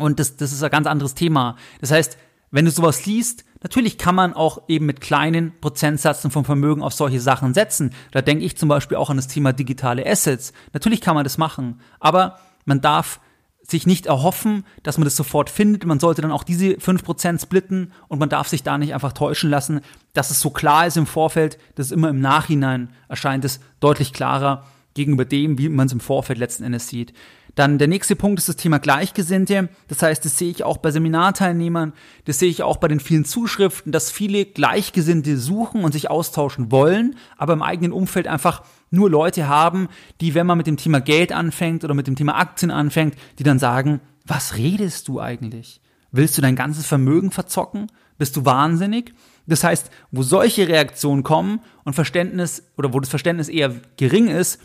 und 0.00 0.18
das, 0.18 0.36
das 0.36 0.52
ist 0.52 0.62
ein 0.62 0.70
ganz 0.70 0.86
anderes 0.86 1.14
Thema. 1.14 1.56
Das 1.80 1.90
heißt, 1.90 2.16
wenn 2.50 2.64
du 2.64 2.70
sowas 2.70 3.06
liest, 3.06 3.44
natürlich 3.62 3.96
kann 3.96 4.14
man 4.14 4.34
auch 4.34 4.62
eben 4.68 4.86
mit 4.86 5.00
kleinen 5.00 5.52
Prozentsätzen 5.60 6.30
vom 6.30 6.44
Vermögen 6.44 6.82
auf 6.82 6.92
solche 6.92 7.20
Sachen 7.20 7.54
setzen. 7.54 7.92
Da 8.10 8.22
denke 8.22 8.44
ich 8.44 8.56
zum 8.56 8.68
Beispiel 8.68 8.96
auch 8.96 9.10
an 9.10 9.16
das 9.16 9.28
Thema 9.28 9.52
digitale 9.52 10.04
Assets. 10.06 10.52
Natürlich 10.72 11.00
kann 11.00 11.14
man 11.14 11.24
das 11.24 11.38
machen, 11.38 11.80
aber 12.00 12.38
man 12.64 12.80
darf 12.80 13.20
sich 13.62 13.86
nicht 13.86 14.06
erhoffen, 14.06 14.64
dass 14.82 14.98
man 14.98 15.04
das 15.04 15.16
sofort 15.16 15.48
findet. 15.48 15.86
Man 15.86 16.00
sollte 16.00 16.22
dann 16.22 16.32
auch 16.32 16.42
diese 16.42 16.72
5% 16.72 17.40
splitten 17.40 17.92
und 18.08 18.18
man 18.18 18.28
darf 18.28 18.48
sich 18.48 18.64
da 18.64 18.78
nicht 18.78 18.94
einfach 18.94 19.12
täuschen 19.12 19.48
lassen, 19.48 19.80
dass 20.12 20.30
es 20.30 20.40
so 20.40 20.50
klar 20.50 20.86
ist 20.86 20.96
im 20.96 21.06
Vorfeld, 21.06 21.58
dass 21.76 21.86
es 21.86 21.92
immer 21.92 22.08
im 22.08 22.20
Nachhinein 22.20 22.90
erscheint 23.08 23.44
es 23.44 23.60
deutlich 23.78 24.12
klarer 24.12 24.64
gegenüber 24.94 25.24
dem, 25.24 25.58
wie 25.58 25.68
man 25.68 25.86
es 25.86 25.92
im 25.92 26.00
Vorfeld 26.00 26.38
letzten 26.38 26.64
Endes 26.64 26.88
sieht. 26.88 27.12
Dann 27.54 27.78
der 27.78 27.88
nächste 27.88 28.16
Punkt 28.16 28.38
ist 28.38 28.48
das 28.48 28.56
Thema 28.56 28.78
Gleichgesinnte. 28.78 29.68
Das 29.88 30.02
heißt, 30.02 30.24
das 30.24 30.38
sehe 30.38 30.50
ich 30.50 30.64
auch 30.64 30.76
bei 30.76 30.90
Seminarteilnehmern, 30.90 31.92
das 32.24 32.38
sehe 32.38 32.48
ich 32.48 32.62
auch 32.62 32.76
bei 32.76 32.88
den 32.88 33.00
vielen 33.00 33.24
Zuschriften, 33.24 33.92
dass 33.92 34.10
viele 34.10 34.44
Gleichgesinnte 34.44 35.36
suchen 35.36 35.84
und 35.84 35.92
sich 35.92 36.10
austauschen 36.10 36.70
wollen, 36.70 37.16
aber 37.36 37.52
im 37.52 37.62
eigenen 37.62 37.92
Umfeld 37.92 38.28
einfach 38.28 38.62
nur 38.90 39.10
Leute 39.10 39.48
haben, 39.48 39.88
die, 40.20 40.34
wenn 40.34 40.46
man 40.46 40.58
mit 40.58 40.66
dem 40.66 40.76
Thema 40.76 41.00
Geld 41.00 41.32
anfängt 41.32 41.84
oder 41.84 41.94
mit 41.94 42.06
dem 42.06 42.16
Thema 42.16 42.36
Aktien 42.36 42.70
anfängt, 42.70 43.14
die 43.38 43.44
dann 43.44 43.58
sagen, 43.58 44.00
was 44.26 44.56
redest 44.56 45.08
du 45.08 45.20
eigentlich? 45.20 45.80
Willst 46.12 46.36
du 46.36 46.42
dein 46.42 46.56
ganzes 46.56 46.86
Vermögen 46.86 47.30
verzocken? 47.30 47.90
Bist 48.18 48.36
du 48.36 48.44
wahnsinnig? 48.44 49.14
Das 49.46 49.64
heißt, 49.64 49.90
wo 50.10 50.22
solche 50.22 50.68
Reaktionen 50.68 51.22
kommen 51.22 51.60
und 51.84 51.94
Verständnis 51.94 52.62
oder 52.76 52.92
wo 52.92 53.00
das 53.00 53.08
Verständnis 53.08 53.48
eher 53.48 53.74
gering 53.96 54.28
ist, 54.28 54.60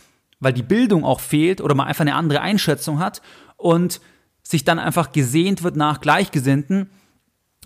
weil 0.46 0.54
die 0.54 0.62
Bildung 0.62 1.04
auch 1.04 1.22
fehlt 1.22 1.60
oder 1.60 1.74
man 1.74 1.88
einfach 1.88 2.02
eine 2.02 2.14
andere 2.14 2.40
Einschätzung 2.40 3.00
hat 3.00 3.24
und 3.58 4.00
sich 4.44 4.64
dann 4.64 4.78
einfach 4.78 5.12
gesehnt 5.12 5.64
wird 5.64 5.75
nach 5.75 6.02
Gleichgesinnten. 6.02 6.92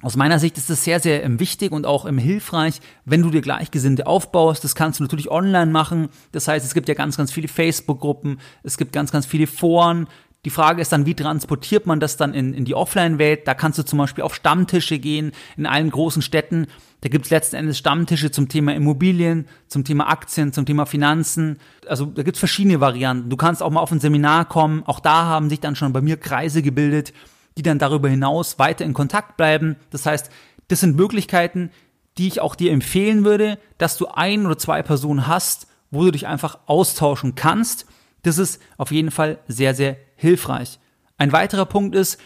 Aus 0.02 0.16
meiner 0.16 0.40
Sicht 0.40 0.58
ist 0.58 0.70
es 0.70 0.86
sehr, 0.86 1.02
sehr 1.02 1.26
ähm, 1.26 1.42
wichtig 1.42 1.74
und 1.74 1.86
auch 1.86 2.06
ähm, 2.06 2.18
hilfreich, 2.18 2.80
wenn 3.04 3.22
du 3.22 3.32
dir 3.32 3.42
Gleichgesinnte 3.42 4.08
aufbaust. 4.08 4.64
Das 4.64 4.76
kannst 4.76 5.02
du 5.02 5.04
natürlich 5.04 5.30
online 5.30 5.74
machen. 5.74 6.08
Das 6.32 6.48
heißt, 6.48 6.66
es 6.66 6.74
gibt 6.74 6.88
ja 6.88 6.96
ganz, 6.96 7.18
ganz 7.18 7.34
viele 7.34 7.50
Facebook-Gruppen, 7.50 8.40
es 8.64 8.78
gibt 8.78 8.94
ganz, 8.94 9.12
ganz 9.12 9.26
viele 9.26 9.46
Foren. 9.46 10.08
Die 10.46 10.50
Frage 10.50 10.82
ist 10.82 10.92
dann, 10.92 11.06
wie 11.06 11.16
transportiert 11.16 11.86
man 11.86 12.00
das 12.00 12.16
dann 12.16 12.34
in, 12.34 12.54
in 12.54 12.64
die 12.64 12.76
Offline-Welt? 12.76 13.48
Da 13.48 13.54
kannst 13.54 13.78
du 13.78 13.84
zum 13.84 14.00
Beispiel 14.00 14.24
auf 14.24 14.34
Stammtische 14.34 14.98
gehen 14.98 15.34
in 15.58 15.66
allen 15.66 15.90
großen 15.90 16.22
Städten. 16.22 16.68
Da 17.02 17.10
gibt 17.10 17.26
es 17.26 17.32
letzten 17.32 17.58
Endes 17.58 17.78
Stammtische 17.78 18.32
zum 18.32 18.48
Thema 18.48 18.74
Immobilien, 18.74 19.48
zum 19.68 19.84
Thema 19.84 20.10
Aktien, 20.10 20.54
zum 20.54 20.66
Thema 20.66 20.86
Finanzen. 20.86 21.58
Also 21.88 22.06
da 22.06 22.24
gibt 22.24 22.36
es 22.36 22.40
verschiedene 22.40 22.80
Varianten. 22.80 23.30
Du 23.30 23.38
kannst 23.38 23.62
auch 23.62 23.70
mal 23.70 23.82
auf 23.82 23.92
ein 23.92 24.00
Seminar 24.00 24.46
kommen. 24.46 24.84
Auch 24.86 25.00
da 25.00 25.26
haben 25.26 25.50
sich 25.50 25.60
dann 25.60 25.76
schon 25.76 25.92
bei 25.92 26.02
mir 26.02 26.18
Kreise 26.18 26.62
gebildet 26.62 27.14
die 27.60 27.64
dann 27.64 27.78
darüber 27.78 28.08
hinaus 28.08 28.58
weiter 28.58 28.86
in 28.86 28.94
Kontakt 28.94 29.36
bleiben. 29.36 29.76
Das 29.90 30.06
heißt, 30.06 30.32
das 30.70 30.80
sind 30.80 30.96
Möglichkeiten, 30.96 31.72
die 32.18 32.30
ich 32.30 32.40
auch 32.40 32.56
dir 32.56 32.72
empfehlen 32.72 33.26
würde, 33.26 33.60
dass 33.78 33.98
du 33.98 34.08
ein 34.08 34.46
oder 34.46 34.58
zwei 34.58 34.82
Personen 34.82 35.28
hast, 35.28 35.68
wo 35.92 36.06
du 36.06 36.12
dich 36.12 36.26
einfach 36.26 36.60
austauschen 36.68 37.36
kannst. 37.36 37.86
Das 38.24 38.38
ist 38.38 38.62
auf 38.78 38.92
jeden 38.92 39.12
Fall 39.12 39.40
sehr, 39.48 39.74
sehr 39.74 39.98
hilfreich. 40.16 40.80
Ein 41.18 41.32
weiterer 41.32 41.66
Punkt 41.66 41.96
ist, 41.96 42.20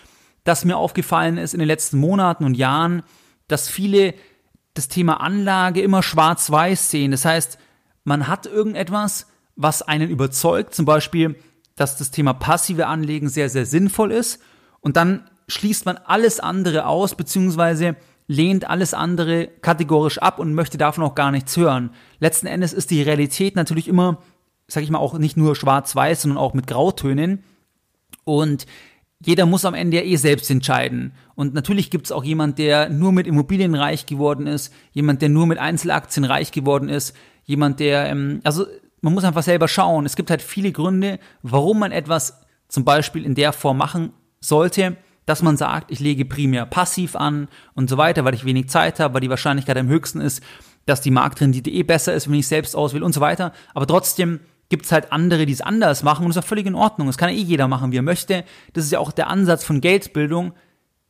dass 0.43 0.65
mir 0.65 0.77
aufgefallen 0.77 1.37
ist 1.37 1.53
in 1.53 1.59
den 1.59 1.67
letzten 1.67 1.97
Monaten 1.97 2.43
und 2.43 2.55
Jahren, 2.55 3.03
dass 3.47 3.69
viele 3.69 4.13
das 4.73 4.87
Thema 4.87 5.21
Anlage 5.21 5.81
immer 5.81 6.03
schwarz-weiß 6.03 6.89
sehen. 6.89 7.11
Das 7.11 7.25
heißt, 7.25 7.57
man 8.03 8.27
hat 8.27 8.45
irgendetwas, 8.45 9.27
was 9.55 9.81
einen 9.81 10.09
überzeugt, 10.09 10.73
zum 10.73 10.85
Beispiel, 10.85 11.35
dass 11.75 11.97
das 11.97 12.11
Thema 12.11 12.33
passive 12.33 12.87
Anlegen 12.87 13.29
sehr, 13.29 13.49
sehr 13.49 13.65
sinnvoll 13.65 14.11
ist 14.11 14.41
und 14.81 14.97
dann 14.97 15.29
schließt 15.47 15.85
man 15.85 15.97
alles 15.97 16.39
andere 16.39 16.85
aus, 16.85 17.15
beziehungsweise 17.15 17.95
lehnt 18.27 18.69
alles 18.69 18.93
andere 18.93 19.47
kategorisch 19.47 20.17
ab 20.17 20.39
und 20.39 20.53
möchte 20.53 20.77
davon 20.77 21.03
auch 21.03 21.15
gar 21.15 21.31
nichts 21.31 21.57
hören. 21.57 21.91
Letzten 22.19 22.47
Endes 22.47 22.73
ist 22.73 22.91
die 22.91 23.01
Realität 23.01 23.55
natürlich 23.55 23.87
immer, 23.87 24.21
sag 24.67 24.83
ich 24.83 24.89
mal, 24.89 24.99
auch 24.99 25.17
nicht 25.17 25.37
nur 25.37 25.55
schwarz-weiß, 25.55 26.23
sondern 26.23 26.37
auch 26.37 26.53
mit 26.53 26.67
Grautönen. 26.67 27.43
Und 28.23 28.65
jeder 29.25 29.45
muss 29.45 29.65
am 29.65 29.73
Ende 29.73 29.97
ja 29.97 30.03
eh 30.03 30.15
selbst 30.15 30.49
entscheiden. 30.49 31.13
Und 31.35 31.53
natürlich 31.53 31.89
gibt 31.89 32.05
es 32.05 32.11
auch 32.11 32.23
jemand, 32.23 32.59
der 32.59 32.89
nur 32.89 33.11
mit 33.11 33.27
Immobilien 33.27 33.75
reich 33.75 34.05
geworden 34.05 34.47
ist, 34.47 34.73
jemand, 34.91 35.21
der 35.21 35.29
nur 35.29 35.47
mit 35.47 35.59
Einzelaktien 35.59 36.25
reich 36.25 36.51
geworden 36.51 36.89
ist, 36.89 37.15
jemand, 37.45 37.79
der, 37.79 38.09
ähm, 38.09 38.41
also 38.43 38.65
man 39.01 39.13
muss 39.13 39.23
einfach 39.23 39.43
selber 39.43 39.67
schauen. 39.67 40.05
Es 40.05 40.15
gibt 40.15 40.29
halt 40.29 40.41
viele 40.41 40.71
Gründe, 40.71 41.19
warum 41.41 41.79
man 41.79 41.91
etwas 41.91 42.41
zum 42.67 42.85
Beispiel 42.85 43.25
in 43.25 43.35
der 43.35 43.53
Form 43.53 43.77
machen 43.77 44.13
sollte, 44.39 44.97
dass 45.25 45.41
man 45.41 45.57
sagt, 45.57 45.91
ich 45.91 45.99
lege 45.99 46.25
primär 46.25 46.65
passiv 46.65 47.15
an 47.15 47.47
und 47.75 47.89
so 47.89 47.97
weiter, 47.97 48.25
weil 48.25 48.33
ich 48.33 48.45
wenig 48.45 48.69
Zeit 48.69 48.99
habe, 48.99 49.13
weil 49.13 49.21
die 49.21 49.29
Wahrscheinlichkeit 49.29 49.77
am 49.77 49.87
höchsten 49.87 50.19
ist, 50.19 50.41
dass 50.85 51.01
die 51.01 51.11
Marktrendite 51.11 51.69
eh 51.69 51.83
besser 51.83 52.13
ist, 52.13 52.27
wenn 52.27 52.35
ich 52.35 52.47
selbst 52.47 52.75
auswähle 52.75 53.05
und 53.05 53.13
so 53.13 53.21
weiter. 53.21 53.53
Aber 53.73 53.87
trotzdem 53.87 54.41
gibt 54.69 54.85
es 54.85 54.91
halt 54.91 55.11
andere, 55.11 55.45
die 55.45 55.53
es 55.53 55.61
anders 55.61 56.03
machen 56.03 56.25
und 56.25 56.29
das 56.29 56.37
ist 56.37 56.43
auch 56.43 56.49
völlig 56.49 56.65
in 56.65 56.75
Ordnung. 56.75 57.07
Das 57.07 57.17
kann 57.17 57.29
ja 57.29 57.35
eh 57.35 57.41
jeder 57.41 57.67
machen, 57.67 57.91
wie 57.91 57.97
er 57.97 58.03
möchte. 58.03 58.43
Das 58.73 58.85
ist 58.85 58.91
ja 58.91 58.99
auch 58.99 59.11
der 59.11 59.27
Ansatz 59.27 59.63
von 59.63 59.81
Geldbildung, 59.81 60.53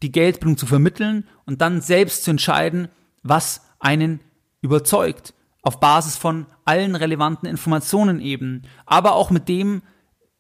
die 0.02 0.12
Geldbildung 0.12 0.58
zu 0.58 0.66
vermitteln 0.66 1.28
und 1.46 1.62
dann 1.62 1.82
selbst 1.82 2.24
zu 2.24 2.32
entscheiden, 2.32 2.90
was 3.24 3.62
einen 3.80 4.20
überzeugt. 4.62 5.34
Auf 5.62 5.80
Basis 5.80 6.18
von 6.18 6.46
allen 6.66 6.96
relevanten 6.96 7.48
Informationen 7.48 8.20
eben. 8.20 8.64
Aber 8.86 9.16
auch 9.16 9.30
mit 9.30 9.48
dem, 9.48 9.82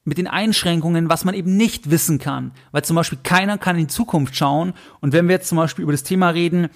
mit 0.03 0.17
den 0.17 0.27
Einschränkungen, 0.27 1.09
was 1.09 1.23
man 1.23 1.33
eben 1.33 1.55
nicht 1.55 1.89
wissen 1.89 2.19
kann. 2.19 2.51
Weil 2.71 2.83
zum 2.83 2.97
Beispiel 2.97 3.19
keiner 3.23 3.57
kann 3.57 3.77
in 3.77 3.87
die 3.87 3.93
Zukunft 3.93 4.35
schauen. 4.35 4.73
Und 4.99 5.13
wenn 5.13 5.27
wir 5.27 5.35
jetzt 5.35 5.47
zum 5.47 5.57
Beispiel 5.57 5.83
über 5.83 5.93
das 5.93 6.03
Thema 6.03 6.29
reden, 6.29 6.67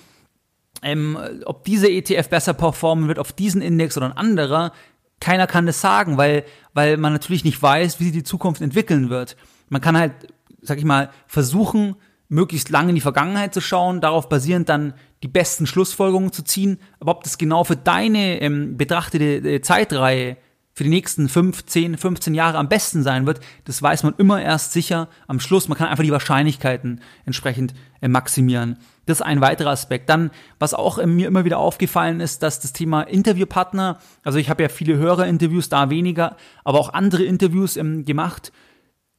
ähm, 0.82 1.18
ob 1.46 1.66
dieser 1.66 1.90
ETF 1.90 2.30
besser 2.30 2.54
performen 2.54 3.08
wird 3.08 3.20
auf 3.20 3.34
diesen 3.34 3.62
Index 3.62 3.98
oder 3.98 4.06
ein 4.08 4.18
anderer, 4.18 4.72
keiner 5.20 5.48
kann 5.48 5.66
das 5.66 5.82
sagen, 5.82 6.18
weil, 6.18 6.44
weil 6.74 6.98
man 6.98 7.14
natürlich 7.14 7.44
nicht 7.44 7.62
weiß, 7.62 8.00
wie 8.00 8.06
sich 8.06 8.14
die 8.14 8.24
Zukunft 8.24 8.62
entwickeln 8.62 9.10
wird. 9.10 9.36
Man 9.70 9.82
kann 9.82 9.98
halt, 9.98 10.14
sag 10.62 10.78
ich 10.78 10.86
mal, 10.86 11.10
versuchen, 11.28 11.96
möglichst 12.30 12.70
lange 12.70 12.90
in 12.90 12.96
die 12.96 13.02
Vergangenheit 13.02 13.54
zu 13.54 13.62
schauen, 13.62 14.02
darauf 14.02 14.30
basierend 14.30 14.70
dann 14.70 14.94
die 15.24 15.28
besten 15.28 15.66
Schlussfolgerungen 15.66 16.32
zu 16.32 16.44
ziehen. 16.44 16.80
Aber 17.00 17.12
ob 17.12 17.24
das 17.24 17.38
genau 17.38 17.64
für 17.64 17.76
deine 17.76 18.42
ähm, 18.42 18.78
betrachtete 18.78 19.38
äh, 19.38 19.62
Zeitreihe 19.62 20.38
für 20.74 20.84
die 20.84 20.90
nächsten 20.92 21.28
5, 21.28 21.66
10, 21.66 21.98
15 21.98 22.36
Jahre 22.36 22.60
am 22.60 22.70
besten 22.70 23.02
sein 23.02 23.26
wird, 23.26 23.40
das 23.64 23.82
weiß 23.82 24.04
man 24.04 24.14
immer 24.18 24.42
erst 24.42 24.74
sicher 24.74 25.08
am 25.26 25.40
Schluss. 25.40 25.68
Man 25.68 25.78
kann 25.78 25.88
einfach 25.88 26.04
die 26.04 26.12
Wahrscheinlichkeiten 26.12 27.02
entsprechend 27.26 27.74
äh, 28.02 28.08
maximieren. 28.08 28.78
Das 29.08 29.20
ist 29.20 29.26
ein 29.26 29.42
weiterer 29.42 29.72
Aspekt. 29.72 30.10
Dann, 30.10 30.32
was 30.60 30.74
auch 30.74 31.04
mir 31.04 31.28
immer 31.28 31.46
wieder 31.46 31.58
aufgefallen 31.58 32.20
ist, 32.20 32.44
dass 32.44 32.60
das 32.60 32.74
Thema 32.74 33.02
Interviewpartner, 33.02 33.98
also 34.24 34.38
ich 34.38 34.50
habe 34.50 34.64
ja 34.64 34.70
viele 34.70 34.98
Hörerinterviews, 34.98 35.70
da 35.70 35.90
weniger, 35.90 36.38
aber 36.64 36.80
auch 36.80 36.94
andere 36.94 37.24
Interviews 37.24 37.76
ähm, 37.78 38.06
gemacht. 38.06 38.52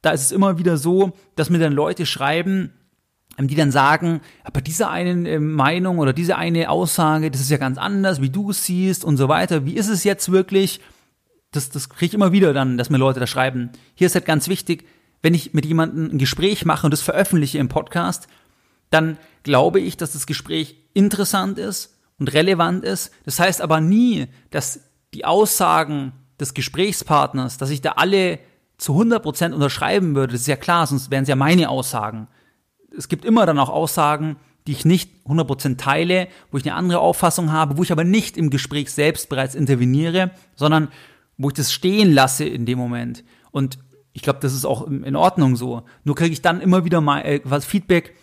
Da 0.01 0.11
ist 0.11 0.23
es 0.23 0.31
immer 0.31 0.57
wieder 0.57 0.77
so, 0.77 1.11
dass 1.35 1.49
mir 1.49 1.59
dann 1.59 1.73
Leute 1.73 2.05
schreiben, 2.05 2.73
ähm, 3.37 3.47
die 3.47 3.55
dann 3.55 3.71
sagen, 3.71 4.21
bei 4.53 4.61
dieser 4.61 4.89
einen 4.89 5.25
äh, 5.25 5.39
Meinung 5.39 5.99
oder 5.99 6.13
diese 6.13 6.37
eine 6.37 6.69
Aussage, 6.69 7.29
das 7.29 7.41
ist 7.41 7.51
ja 7.51 7.57
ganz 7.57 7.77
anders, 7.77 8.21
wie 8.21 8.29
du 8.29 8.51
es 8.51 8.65
siehst 8.65 9.03
und 9.03 9.17
so 9.17 9.27
weiter. 9.27 9.65
Wie 9.65 9.75
ist 9.75 9.89
es 9.89 10.05
jetzt 10.05 10.31
wirklich? 10.31 10.79
das, 11.51 11.69
das 11.69 11.89
kriege 11.89 12.05
ich 12.07 12.13
immer 12.13 12.31
wieder 12.31 12.53
dann, 12.53 12.77
dass 12.77 12.89
mir 12.89 12.97
Leute 12.97 13.19
da 13.19 13.27
schreiben. 13.27 13.71
Hier 13.95 14.07
ist 14.07 14.15
halt 14.15 14.25
ganz 14.25 14.47
wichtig, 14.47 14.85
wenn 15.21 15.33
ich 15.33 15.53
mit 15.53 15.65
jemandem 15.65 16.11
ein 16.11 16.17
Gespräch 16.17 16.65
mache 16.65 16.85
und 16.85 16.91
das 16.91 17.01
veröffentliche 17.01 17.57
im 17.57 17.69
Podcast, 17.69 18.27
dann 18.89 19.17
glaube 19.43 19.79
ich, 19.79 19.97
dass 19.97 20.13
das 20.13 20.27
Gespräch 20.27 20.75
interessant 20.93 21.57
ist 21.57 21.97
und 22.19 22.33
relevant 22.33 22.83
ist. 22.83 23.11
Das 23.25 23.39
heißt 23.39 23.61
aber 23.61 23.81
nie, 23.81 24.27
dass 24.51 24.81
die 25.13 25.25
Aussagen 25.25 26.13
des 26.39 26.53
Gesprächspartners, 26.53 27.57
dass 27.57 27.69
ich 27.69 27.81
da 27.81 27.93
alle 27.93 28.39
zu 28.77 28.93
100% 28.93 29.51
unterschreiben 29.51 30.15
würde. 30.15 30.33
Das 30.33 30.41
ist 30.41 30.47
ja 30.47 30.55
klar, 30.55 30.87
sonst 30.87 31.11
wären 31.11 31.23
es 31.23 31.29
ja 31.29 31.35
meine 31.35 31.69
Aussagen. 31.69 32.27
Es 32.95 33.09
gibt 33.09 33.25
immer 33.25 33.45
dann 33.45 33.59
auch 33.59 33.69
Aussagen, 33.69 34.37
die 34.67 34.71
ich 34.71 34.85
nicht 34.85 35.11
100% 35.25 35.77
teile, 35.77 36.27
wo 36.51 36.57
ich 36.57 36.65
eine 36.65 36.75
andere 36.75 36.99
Auffassung 36.99 37.51
habe, 37.51 37.77
wo 37.77 37.83
ich 37.83 37.91
aber 37.91 38.03
nicht 38.03 38.37
im 38.37 38.49
Gespräch 38.49 38.91
selbst 38.91 39.29
bereits 39.29 39.55
interveniere, 39.55 40.31
sondern 40.55 40.89
wo 41.37 41.49
ich 41.49 41.55
das 41.55 41.71
stehen 41.73 42.13
lasse 42.13 42.45
in 42.45 42.65
dem 42.65 42.77
Moment. 42.77 43.23
Und 43.51 43.79
ich 44.13 44.21
glaube, 44.21 44.39
das 44.41 44.53
ist 44.53 44.65
auch 44.65 44.87
in 44.87 45.15
Ordnung 45.15 45.55
so. 45.55 45.83
Nur 46.03 46.15
kriege 46.15 46.33
ich 46.33 46.41
dann 46.41 46.61
immer 46.61 46.85
wieder 46.85 47.01
mal 47.01 47.21
äh, 47.21 47.41
was 47.43 47.65
Feedback, 47.65 48.15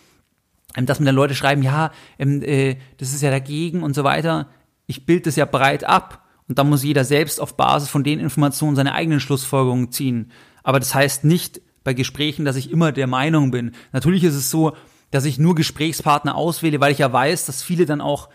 dass 0.85 0.99
mir 0.99 1.05
dann 1.05 1.15
Leute 1.15 1.35
schreiben, 1.35 1.63
ja, 1.63 1.91
ähm, 2.19 2.41
äh, 2.43 2.77
das 2.97 3.13
ist 3.13 3.21
ja 3.21 3.31
dagegen 3.31 3.83
und 3.83 3.95
so 3.95 4.03
weiter. 4.03 4.47
Ich 4.85 5.05
bilde 5.05 5.23
das 5.23 5.35
ja 5.35 5.45
breit 5.45 5.83
ab 5.83 6.25
und 6.47 6.59
dann 6.59 6.69
muss 6.69 6.83
jeder 6.83 7.03
selbst 7.03 7.41
auf 7.41 7.57
Basis 7.57 7.89
von 7.89 8.03
den 8.03 8.19
Informationen 8.19 8.75
seine 8.75 8.93
eigenen 8.93 9.19
Schlussfolgerungen 9.19 9.91
ziehen. 9.91 10.31
Aber 10.63 10.79
das 10.79 10.93
heißt 10.93 11.23
nicht 11.23 11.61
bei 11.83 11.93
Gesprächen, 11.93 12.45
dass 12.45 12.55
ich 12.55 12.71
immer 12.71 12.91
der 12.91 13.07
Meinung 13.07 13.51
bin. 13.51 13.71
Natürlich 13.91 14.23
ist 14.23 14.35
es 14.35 14.51
so, 14.51 14.75
dass 15.11 15.25
ich 15.25 15.39
nur 15.39 15.55
Gesprächspartner 15.55 16.35
auswähle, 16.35 16.79
weil 16.79 16.91
ich 16.91 16.99
ja 16.99 17.11
weiß, 17.11 17.45
dass 17.45 17.63
viele 17.63 17.85
dann 17.85 18.01
auch 18.01 18.29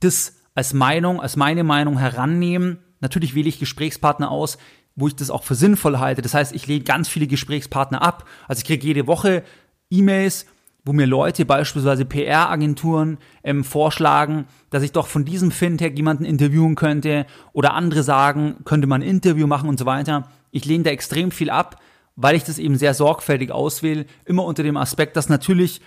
das 0.00 0.36
als 0.54 0.74
Meinung, 0.74 1.20
als 1.20 1.36
meine 1.36 1.64
Meinung 1.64 1.98
herannehmen 1.98 2.78
Natürlich 3.00 3.34
wähle 3.34 3.48
ich 3.48 3.58
Gesprächspartner 3.58 4.30
aus, 4.30 4.58
wo 4.94 5.08
ich 5.08 5.16
das 5.16 5.30
auch 5.30 5.44
für 5.44 5.54
sinnvoll 5.54 5.98
halte. 5.98 6.22
Das 6.22 6.34
heißt, 6.34 6.54
ich 6.54 6.66
lehne 6.66 6.84
ganz 6.84 7.08
viele 7.08 7.26
Gesprächspartner 7.26 8.02
ab. 8.02 8.26
Also 8.48 8.60
ich 8.60 8.66
kriege 8.66 8.86
jede 8.86 9.06
Woche 9.06 9.42
E-Mails, 9.90 10.46
wo 10.86 10.92
mir 10.92 11.06
Leute, 11.06 11.44
beispielsweise 11.44 12.04
PR-Agenturen, 12.04 13.18
ähm, 13.42 13.64
vorschlagen, 13.64 14.46
dass 14.70 14.84
ich 14.84 14.92
doch 14.92 15.08
von 15.08 15.24
diesem 15.24 15.50
Fintech 15.50 15.96
jemanden 15.96 16.24
interviewen 16.24 16.76
könnte 16.76 17.26
oder 17.52 17.74
andere 17.74 18.04
sagen, 18.04 18.58
könnte 18.64 18.86
man 18.86 19.02
ein 19.02 19.08
Interview 19.08 19.48
machen 19.48 19.68
und 19.68 19.80
so 19.80 19.84
weiter. 19.84 20.28
Ich 20.52 20.64
lehne 20.64 20.84
da 20.84 20.90
extrem 20.90 21.32
viel 21.32 21.50
ab, 21.50 21.80
weil 22.14 22.36
ich 22.36 22.44
das 22.44 22.58
eben 22.58 22.76
sehr 22.76 22.94
sorgfältig 22.94 23.50
auswähle, 23.50 24.06
immer 24.24 24.44
unter 24.44 24.62
dem 24.62 24.76
Aspekt, 24.76 25.16
dass 25.16 25.28
natürlich, 25.28 25.80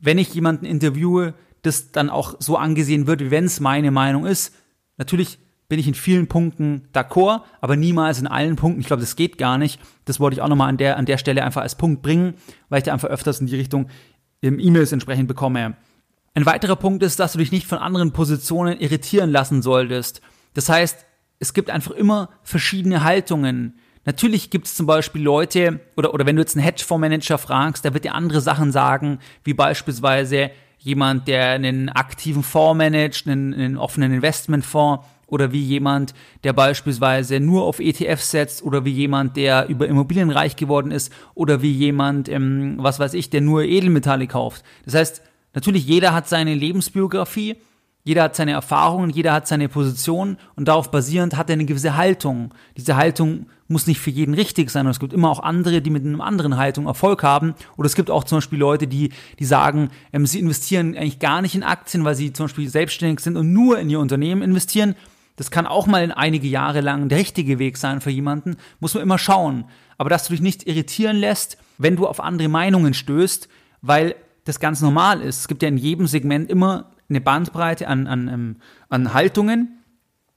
wenn 0.00 0.18
ich 0.18 0.34
jemanden 0.34 0.66
interviewe, 0.66 1.34
das 1.62 1.92
dann 1.92 2.10
auch 2.10 2.34
so 2.40 2.56
angesehen 2.56 3.06
wird, 3.06 3.20
wie 3.20 3.30
wenn 3.30 3.44
es 3.44 3.60
meine 3.60 3.92
Meinung 3.92 4.26
ist. 4.26 4.52
Natürlich 4.96 5.38
bin 5.70 5.78
ich 5.78 5.86
in 5.86 5.94
vielen 5.94 6.26
Punkten 6.26 6.88
d'accord, 6.92 7.42
aber 7.60 7.76
niemals 7.76 8.18
in 8.18 8.26
allen 8.26 8.56
Punkten. 8.56 8.80
Ich 8.80 8.88
glaube, 8.88 9.02
das 9.02 9.14
geht 9.14 9.38
gar 9.38 9.56
nicht. 9.56 9.80
Das 10.04 10.18
wollte 10.18 10.34
ich 10.34 10.42
auch 10.42 10.48
nochmal 10.48 10.68
an 10.68 10.78
der, 10.78 10.96
an 10.96 11.06
der 11.06 11.16
Stelle 11.16 11.44
einfach 11.44 11.62
als 11.62 11.76
Punkt 11.76 12.02
bringen, 12.02 12.34
weil 12.68 12.78
ich 12.78 12.84
da 12.84 12.92
einfach 12.92 13.08
öfters 13.08 13.40
in 13.40 13.46
die 13.46 13.54
Richtung 13.54 13.88
E-Mails 14.42 14.92
entsprechend 14.92 15.28
bekomme. 15.28 15.76
Ein 16.34 16.46
weiterer 16.46 16.76
Punkt 16.76 17.02
ist, 17.02 17.18
dass 17.18 17.32
du 17.32 17.38
dich 17.38 17.52
nicht 17.52 17.66
von 17.66 17.78
anderen 17.78 18.12
Positionen 18.12 18.78
irritieren 18.78 19.30
lassen 19.30 19.62
solltest. 19.62 20.20
Das 20.54 20.68
heißt, 20.68 21.04
es 21.38 21.54
gibt 21.54 21.70
einfach 21.70 21.92
immer 21.92 22.30
verschiedene 22.42 23.02
Haltungen. 23.02 23.78
Natürlich 24.04 24.50
gibt 24.50 24.66
es 24.66 24.74
zum 24.74 24.86
Beispiel 24.86 25.22
Leute, 25.22 25.80
oder, 25.96 26.14
oder 26.14 26.26
wenn 26.26 26.36
du 26.36 26.42
jetzt 26.42 26.56
einen 26.56 26.64
Hedgefondsmanager 26.64 27.38
fragst, 27.38 27.84
der 27.84 27.94
wird 27.94 28.04
dir 28.04 28.14
andere 28.14 28.40
Sachen 28.40 28.72
sagen, 28.72 29.18
wie 29.44 29.54
beispielsweise 29.54 30.50
jemand, 30.78 31.28
der 31.28 31.50
einen 31.50 31.90
aktiven 31.90 32.42
Fonds 32.42 32.78
managt, 32.78 33.26
einen, 33.26 33.52
einen 33.52 33.76
offenen 33.76 34.12
Investmentfonds 34.12 35.04
oder 35.30 35.52
wie 35.52 35.62
jemand, 35.62 36.14
der 36.44 36.52
beispielsweise 36.52 37.40
nur 37.40 37.64
auf 37.64 37.80
ETFs 37.80 38.30
setzt 38.30 38.62
oder 38.62 38.84
wie 38.84 38.92
jemand, 38.92 39.36
der 39.36 39.68
über 39.68 39.88
Immobilien 39.88 40.30
reich 40.30 40.56
geworden 40.56 40.90
ist 40.90 41.12
oder 41.34 41.62
wie 41.62 41.72
jemand, 41.72 42.28
ähm, 42.28 42.76
was 42.78 42.98
weiß 42.98 43.14
ich, 43.14 43.30
der 43.30 43.40
nur 43.40 43.62
Edelmetalle 43.62 44.26
kauft. 44.26 44.64
Das 44.84 44.94
heißt, 44.94 45.22
natürlich 45.54 45.86
jeder 45.86 46.12
hat 46.12 46.28
seine 46.28 46.54
Lebensbiografie, 46.54 47.56
jeder 48.02 48.24
hat 48.24 48.36
seine 48.36 48.52
Erfahrungen, 48.52 49.10
jeder 49.10 49.32
hat 49.32 49.46
seine 49.46 49.68
Position 49.68 50.38
und 50.56 50.68
darauf 50.68 50.90
basierend 50.90 51.36
hat 51.36 51.50
er 51.50 51.54
eine 51.54 51.66
gewisse 51.66 51.96
Haltung. 51.96 52.54
Diese 52.76 52.96
Haltung 52.96 53.46
muss 53.70 53.86
nicht 53.86 54.00
für 54.00 54.10
jeden 54.10 54.34
richtig 54.34 54.70
sein. 54.70 54.86
Und 54.86 54.90
es 54.90 55.00
gibt 55.00 55.12
immer 55.12 55.30
auch 55.30 55.40
andere, 55.40 55.80
die 55.80 55.90
mit 55.90 56.04
einer 56.04 56.24
anderen 56.24 56.56
Haltung 56.56 56.86
Erfolg 56.86 57.22
haben. 57.22 57.54
Oder 57.76 57.86
es 57.86 57.94
gibt 57.94 58.10
auch 58.10 58.24
zum 58.24 58.38
Beispiel 58.38 58.58
Leute, 58.58 58.88
die, 58.88 59.10
die 59.38 59.44
sagen, 59.44 59.90
ähm, 60.12 60.26
sie 60.26 60.40
investieren 60.40 60.96
eigentlich 60.96 61.20
gar 61.20 61.40
nicht 61.40 61.54
in 61.54 61.62
Aktien, 61.62 62.04
weil 62.04 62.16
sie 62.16 62.32
zum 62.32 62.46
Beispiel 62.46 62.68
selbstständig 62.68 63.20
sind 63.20 63.36
und 63.36 63.52
nur 63.52 63.78
in 63.78 63.88
ihr 63.88 64.00
Unternehmen 64.00 64.42
investieren. 64.42 64.96
Das 65.40 65.50
kann 65.50 65.66
auch 65.66 65.86
mal 65.86 66.04
in 66.04 66.12
einige 66.12 66.46
Jahre 66.48 66.82
lang 66.82 67.08
der 67.08 67.16
richtige 67.16 67.58
Weg 67.58 67.78
sein 67.78 68.02
für 68.02 68.10
jemanden. 68.10 68.58
Muss 68.78 68.92
man 68.92 69.02
immer 69.02 69.16
schauen. 69.16 69.64
Aber 69.96 70.10
dass 70.10 70.26
du 70.26 70.34
dich 70.34 70.42
nicht 70.42 70.66
irritieren 70.66 71.16
lässt, 71.16 71.56
wenn 71.78 71.96
du 71.96 72.06
auf 72.06 72.20
andere 72.20 72.50
Meinungen 72.50 72.92
stößt, 72.92 73.48
weil 73.80 74.16
das 74.44 74.60
ganz 74.60 74.82
normal 74.82 75.22
ist. 75.22 75.38
Es 75.38 75.48
gibt 75.48 75.62
ja 75.62 75.70
in 75.70 75.78
jedem 75.78 76.06
Segment 76.06 76.50
immer 76.50 76.90
eine 77.08 77.22
Bandbreite 77.22 77.88
an, 77.88 78.06
an, 78.06 78.28
ähm, 78.28 78.56
an 78.90 79.14
Haltungen 79.14 79.78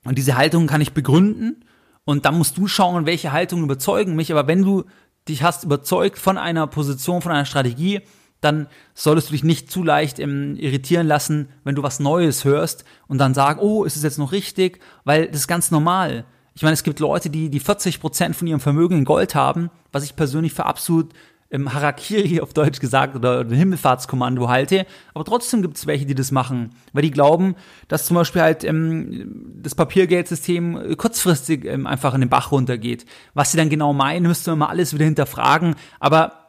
und 0.06 0.18
diese 0.18 0.38
Haltungen 0.38 0.70
kann 0.70 0.80
ich 0.80 0.94
begründen 0.94 1.66
und 2.06 2.24
dann 2.24 2.38
musst 2.38 2.58
du 2.58 2.68
schauen, 2.68 3.06
welche 3.06 3.34
Haltungen 3.34 3.66
überzeugen 3.66 4.16
mich. 4.16 4.32
Aber 4.32 4.48
wenn 4.48 4.62
du 4.62 4.86
dich 5.28 5.44
hast 5.44 5.66
überzeugt 5.66 6.18
von 6.18 6.38
einer 6.38 6.66
Position, 6.66 7.22
von 7.22 7.34
einer 7.34 7.44
Strategie, 7.44 8.00
dann 8.44 8.68
solltest 8.94 9.30
du 9.30 9.32
dich 9.34 9.44
nicht 9.44 9.72
zu 9.72 9.84
leicht 9.84 10.20
ähm, 10.20 10.56
irritieren 10.58 11.08
lassen, 11.08 11.50
wenn 11.64 11.76
du 11.76 11.84
was 11.84 12.00
Neues 12.00 12.46
hörst 12.46 12.86
und 13.08 13.18
dann 13.18 13.34
sagen, 13.34 13.60
oh, 13.60 13.84
ist 13.84 13.96
es 13.96 14.04
jetzt 14.04 14.20
noch 14.20 14.32
richtig? 14.32 14.80
Weil 15.04 15.28
das 15.28 15.42
ist 15.42 15.48
ganz 15.48 15.72
normal. 15.72 16.26
Ich 16.56 16.62
meine, 16.62 16.74
es 16.74 16.84
gibt 16.84 17.00
Leute, 17.00 17.30
die, 17.30 17.50
die 17.50 17.60
40 17.60 18.00
Prozent 18.00 18.36
von 18.36 18.48
ihrem 18.48 18.60
Vermögen 18.60 19.00
in 19.00 19.06
Gold 19.06 19.34
haben, 19.34 19.70
was 19.92 20.04
ich 20.04 20.16
persönlich 20.16 20.54
für 20.54 20.66
absolut 20.66 21.14
im 21.50 21.72
Harakiri 21.72 22.40
auf 22.42 22.54
Deutsch 22.54 22.80
gesagt 22.80 23.16
oder 23.16 23.46
Himmelfahrtskommando 23.46 24.50
halte, 24.50 24.86
aber 25.14 25.24
trotzdem 25.24 25.62
gibt 25.62 25.78
es 25.78 25.88
welche, 25.88 26.06
die 26.06 26.16
das 26.16 26.32
machen, 26.32 26.72
weil 26.92 27.04
die 27.04 27.12
glauben, 27.12 27.56
dass 27.88 28.06
zum 28.06 28.16
Beispiel 28.16 28.42
halt 28.42 28.64
ähm, 28.64 29.54
das 29.62 29.76
Papiergeldsystem 29.76 30.98
kurzfristig 30.98 31.66
ähm, 31.66 31.88
einfach 31.88 32.14
in 32.14 32.22
den 32.22 32.30
Bach 32.30 32.52
runtergeht. 32.52 33.06
Was 33.34 33.52
sie 33.52 33.58
dann 33.58 33.70
genau 33.70 33.94
meinen, 33.94 34.28
müsste 34.28 34.52
man 34.52 34.60
mal 34.60 34.68
alles 34.68 34.94
wieder 34.94 35.06
hinterfragen, 35.06 35.76
aber 36.00 36.43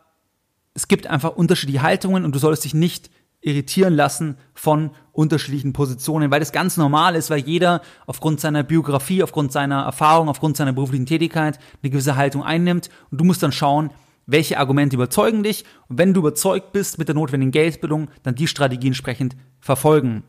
es 0.74 0.88
gibt 0.88 1.06
einfach 1.06 1.36
unterschiedliche 1.36 1.82
Haltungen 1.82 2.24
und 2.24 2.34
du 2.34 2.38
solltest 2.38 2.64
dich 2.64 2.74
nicht 2.74 3.10
irritieren 3.40 3.94
lassen 3.94 4.36
von 4.54 4.90
unterschiedlichen 5.12 5.72
Positionen, 5.72 6.30
weil 6.30 6.40
das 6.40 6.50
ganz 6.50 6.76
normal 6.76 7.14
ist, 7.14 7.30
weil 7.30 7.40
jeder 7.40 7.82
aufgrund 8.06 8.40
seiner 8.40 8.62
Biografie, 8.62 9.22
aufgrund 9.22 9.52
seiner 9.52 9.82
Erfahrung, 9.82 10.28
aufgrund 10.28 10.56
seiner 10.56 10.72
beruflichen 10.72 11.06
Tätigkeit 11.06 11.58
eine 11.82 11.90
gewisse 11.90 12.16
Haltung 12.16 12.42
einnimmt 12.42 12.88
und 13.10 13.20
du 13.20 13.24
musst 13.24 13.42
dann 13.42 13.52
schauen, 13.52 13.90
welche 14.26 14.58
Argumente 14.58 14.96
überzeugen 14.96 15.42
dich 15.42 15.64
und 15.88 15.98
wenn 15.98 16.14
du 16.14 16.20
überzeugt 16.20 16.72
bist 16.72 16.98
mit 16.98 17.08
der 17.08 17.14
notwendigen 17.14 17.52
Geldbildung, 17.52 18.08
dann 18.22 18.34
die 18.34 18.48
Strategie 18.48 18.86
entsprechend 18.86 19.36
verfolgen. 19.60 20.24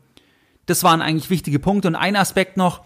Das 0.66 0.84
waren 0.84 1.00
eigentlich 1.00 1.30
wichtige 1.30 1.58
Punkte 1.58 1.88
und 1.88 1.94
ein 1.94 2.16
Aspekt 2.16 2.58
noch, 2.58 2.82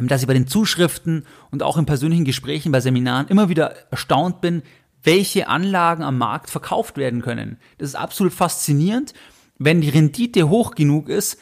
dass 0.00 0.22
ich 0.22 0.26
bei 0.26 0.34
den 0.34 0.46
Zuschriften 0.46 1.26
und 1.50 1.62
auch 1.62 1.76
in 1.76 1.84
persönlichen 1.84 2.24
Gesprächen 2.24 2.72
bei 2.72 2.80
Seminaren 2.80 3.28
immer 3.28 3.50
wieder 3.50 3.74
erstaunt 3.90 4.40
bin, 4.40 4.62
welche 5.02 5.48
Anlagen 5.48 6.02
am 6.02 6.18
Markt 6.18 6.50
verkauft 6.50 6.96
werden 6.96 7.22
können. 7.22 7.58
Das 7.78 7.90
ist 7.90 7.94
absolut 7.96 8.32
faszinierend, 8.32 9.14
wenn 9.58 9.80
die 9.80 9.88
Rendite 9.88 10.48
hoch 10.48 10.74
genug 10.74 11.08
ist, 11.08 11.38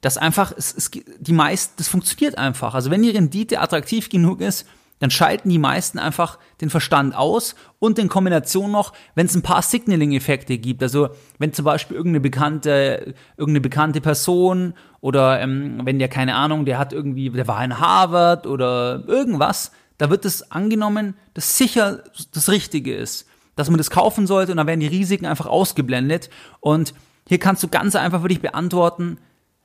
dass 0.00 0.16
einfach 0.16 0.52
es, 0.56 0.74
es 0.74 0.90
die 0.90 1.32
meist 1.32 1.80
das 1.80 1.88
funktioniert 1.88 2.38
einfach. 2.38 2.74
Also 2.74 2.90
wenn 2.90 3.02
die 3.02 3.10
Rendite 3.10 3.60
attraktiv 3.60 4.08
genug 4.08 4.40
ist, 4.40 4.66
dann 4.98 5.10
schalten 5.10 5.48
die 5.48 5.58
meisten 5.58 5.98
einfach 5.98 6.38
den 6.60 6.70
Verstand 6.70 7.14
aus 7.14 7.54
und 7.78 7.98
in 7.98 8.08
Kombination 8.08 8.72
noch, 8.72 8.92
wenn 9.14 9.26
es 9.26 9.34
ein 9.34 9.42
paar 9.42 9.62
Signaling-Effekte 9.62 10.58
gibt. 10.58 10.82
Also 10.82 11.10
wenn 11.38 11.52
zum 11.52 11.64
Beispiel 11.64 11.96
irgendeine 11.96 12.20
bekannte, 12.20 13.14
irgendeine 13.36 13.60
bekannte 13.60 14.00
Person 14.00 14.74
oder 15.00 15.40
ähm, 15.40 15.80
wenn 15.84 15.98
der, 15.98 16.08
keine 16.08 16.34
Ahnung, 16.34 16.64
der 16.64 16.78
hat 16.78 16.92
irgendwie, 16.92 17.30
der 17.30 17.46
war 17.46 17.64
in 17.64 17.78
Harvard 17.78 18.46
oder 18.46 19.04
irgendwas, 19.06 19.70
da 19.98 20.10
wird 20.10 20.24
es 20.24 20.50
angenommen, 20.50 21.14
dass 21.34 21.58
sicher 21.58 22.04
das 22.32 22.48
Richtige 22.48 22.94
ist, 22.94 23.26
dass 23.56 23.68
man 23.68 23.78
das 23.78 23.90
kaufen 23.90 24.26
sollte 24.26 24.52
und 24.52 24.58
dann 24.58 24.66
werden 24.66 24.80
die 24.80 24.86
Risiken 24.86 25.26
einfach 25.26 25.46
ausgeblendet. 25.46 26.30
Und 26.60 26.94
hier 27.26 27.38
kannst 27.38 27.62
du 27.62 27.68
ganz 27.68 27.96
einfach 27.96 28.22
für 28.22 28.28
dich 28.28 28.40
beantworten, 28.40 29.18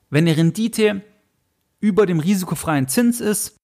wenn 0.10 0.28
eine 0.28 0.36
Rendite 0.38 1.02
über 1.80 2.06
dem 2.06 2.20
risikofreien 2.20 2.88
Zins 2.88 3.22
ist, 3.22 3.58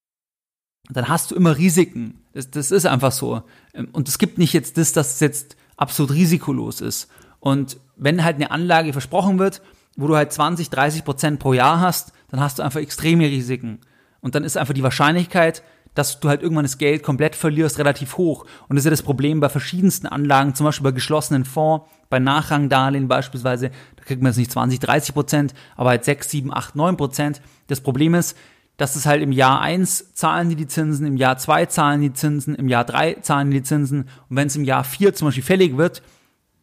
dann 0.89 1.07
hast 1.07 1.31
du 1.31 1.35
immer 1.35 1.57
Risiken. 1.57 2.21
Das, 2.33 2.49
das 2.51 2.71
ist 2.71 2.85
einfach 2.85 3.11
so. 3.11 3.43
Ähm, 3.73 3.89
und 3.91 4.07
es 4.07 4.17
gibt 4.17 4.37
nicht 4.37 4.53
jetzt 4.53 4.77
das, 4.77 4.93
dass 4.93 5.15
es 5.15 5.19
jetzt 5.19 5.55
absolut 5.77 6.13
risikolos 6.13 6.81
ist. 6.81 7.09
Und 7.39 7.79
wenn 7.95 8.23
halt 8.23 8.35
eine 8.35 8.51
Anlage 8.51 8.91
versprochen 8.91 9.39
wird, 9.39 9.61
wo 9.95 10.07
du 10.07 10.15
halt 10.15 10.31
20, 10.31 10.69
30 10.69 11.05
Prozent 11.05 11.39
pro 11.39 11.53
Jahr 11.53 11.79
hast, 11.79 12.13
dann 12.29 12.39
hast 12.39 12.59
du 12.59 12.63
einfach 12.63 12.79
extreme 12.79 13.25
Risiken. 13.25 13.79
Und 14.21 14.35
dann 14.35 14.43
ist 14.43 14.57
einfach 14.57 14.73
die 14.73 14.83
Wahrscheinlichkeit, 14.83 15.63
dass 15.95 16.19
du 16.19 16.29
halt 16.29 16.41
irgendwann 16.41 16.65
das 16.65 16.77
Geld 16.77 17.03
komplett 17.03 17.35
verlierst, 17.35 17.79
relativ 17.79 18.17
hoch. 18.17 18.45
Und 18.67 18.75
das 18.75 18.81
ist 18.81 18.85
ja 18.85 18.91
das 18.91 19.01
Problem 19.01 19.39
bei 19.39 19.49
verschiedensten 19.49 20.07
Anlagen, 20.07 20.55
zum 20.55 20.65
Beispiel 20.65 20.83
bei 20.83 20.91
geschlossenen 20.91 21.45
Fonds, 21.45 21.85
bei 22.09 22.19
Nachrangdarlehen 22.19 23.07
beispielsweise, 23.07 23.71
da 23.95 24.03
kriegt 24.03 24.21
man 24.21 24.31
jetzt 24.31 24.37
nicht 24.37 24.51
20, 24.51 24.79
30 24.79 25.13
Prozent, 25.13 25.53
aber 25.75 25.89
halt 25.89 26.05
6, 26.05 26.29
7, 26.29 26.53
8, 26.53 26.75
9 26.75 26.97
Prozent. 26.97 27.41
Das 27.67 27.81
Problem 27.81 28.15
ist, 28.15 28.37
dass 28.79 28.95
es 28.95 29.05
halt 29.05 29.21
im 29.21 29.33
Jahr 29.33 29.59
eins 29.59 30.13
zahlen 30.13 30.49
die 30.49 30.55
die 30.55 30.67
Zinsen, 30.67 31.05
im 31.05 31.17
Jahr 31.17 31.37
zwei 31.37 31.65
zahlen 31.65 32.01
die 32.01 32.13
Zinsen, 32.13 32.55
im 32.55 32.69
Jahr 32.69 32.85
drei 32.85 33.15
zahlen 33.15 33.51
die 33.51 33.61
Zinsen 33.61 34.03
und 34.29 34.37
wenn 34.37 34.47
es 34.47 34.55
im 34.55 34.63
Jahr 34.63 34.85
vier 34.85 35.13
zum 35.13 35.27
Beispiel 35.27 35.43
fällig 35.43 35.75
wird, 35.75 36.01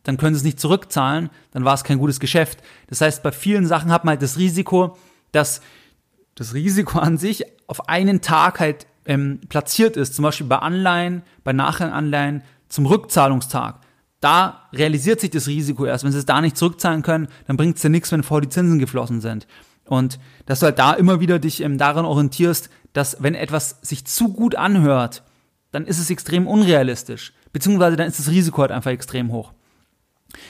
dann 0.02 0.16
können 0.16 0.34
sie 0.34 0.38
es 0.38 0.44
nicht 0.44 0.58
zurückzahlen, 0.58 1.28
dann 1.50 1.64
war 1.64 1.74
es 1.74 1.84
kein 1.84 1.98
gutes 1.98 2.18
Geschäft. 2.18 2.62
Das 2.86 3.02
heißt, 3.02 3.22
bei 3.22 3.32
vielen 3.32 3.66
Sachen 3.66 3.92
hat 3.92 4.04
man 4.04 4.12
halt 4.12 4.22
das 4.22 4.38
Risiko, 4.38 4.96
dass 5.32 5.60
das 6.36 6.54
Risiko 6.54 6.98
an 7.00 7.18
sich 7.18 7.44
auf 7.66 7.88
einen 7.88 8.22
Tag 8.22 8.60
halt 8.60 8.86
ähm, 9.06 9.40
platziert 9.48 9.96
ist, 9.96 10.14
zum 10.14 10.22
Beispiel 10.22 10.46
bei 10.46 10.58
Anleihen, 10.58 11.22
bei 11.44 11.52
Nachranganleihen 11.52 12.42
zum 12.68 12.86
Rückzahlungstag. 12.86 13.80
Da 14.20 14.68
realisiert 14.72 15.20
sich 15.20 15.30
das 15.30 15.46
Risiko 15.46 15.84
erst. 15.84 16.04
Wenn 16.04 16.12
sie 16.12 16.18
es 16.18 16.26
da 16.26 16.40
nicht 16.40 16.56
zurückzahlen 16.56 17.02
können, 17.02 17.28
dann 17.46 17.56
bringt 17.56 17.76
es 17.76 17.82
ja 17.82 17.88
nichts, 17.88 18.10
wenn 18.12 18.22
vorher 18.22 18.42
die 18.42 18.48
Zinsen 18.48 18.78
geflossen 18.78 19.20
sind. 19.20 19.46
Und 19.84 20.18
dass 20.46 20.60
du 20.60 20.66
halt 20.66 20.78
da 20.78 20.92
immer 20.92 21.20
wieder 21.20 21.38
dich 21.38 21.62
ähm, 21.62 21.78
daran 21.78 22.04
orientierst, 22.04 22.70
dass 22.92 23.22
wenn 23.22 23.34
etwas 23.34 23.78
sich 23.82 24.04
zu 24.04 24.32
gut 24.32 24.54
anhört, 24.54 25.22
dann 25.70 25.86
ist 25.86 25.98
es 25.98 26.10
extrem 26.10 26.46
unrealistisch. 26.46 27.32
Beziehungsweise 27.52 27.96
dann 27.96 28.08
ist 28.08 28.18
das 28.18 28.30
Risiko 28.30 28.62
halt 28.62 28.72
einfach 28.72 28.90
extrem 28.90 29.30
hoch. 29.32 29.52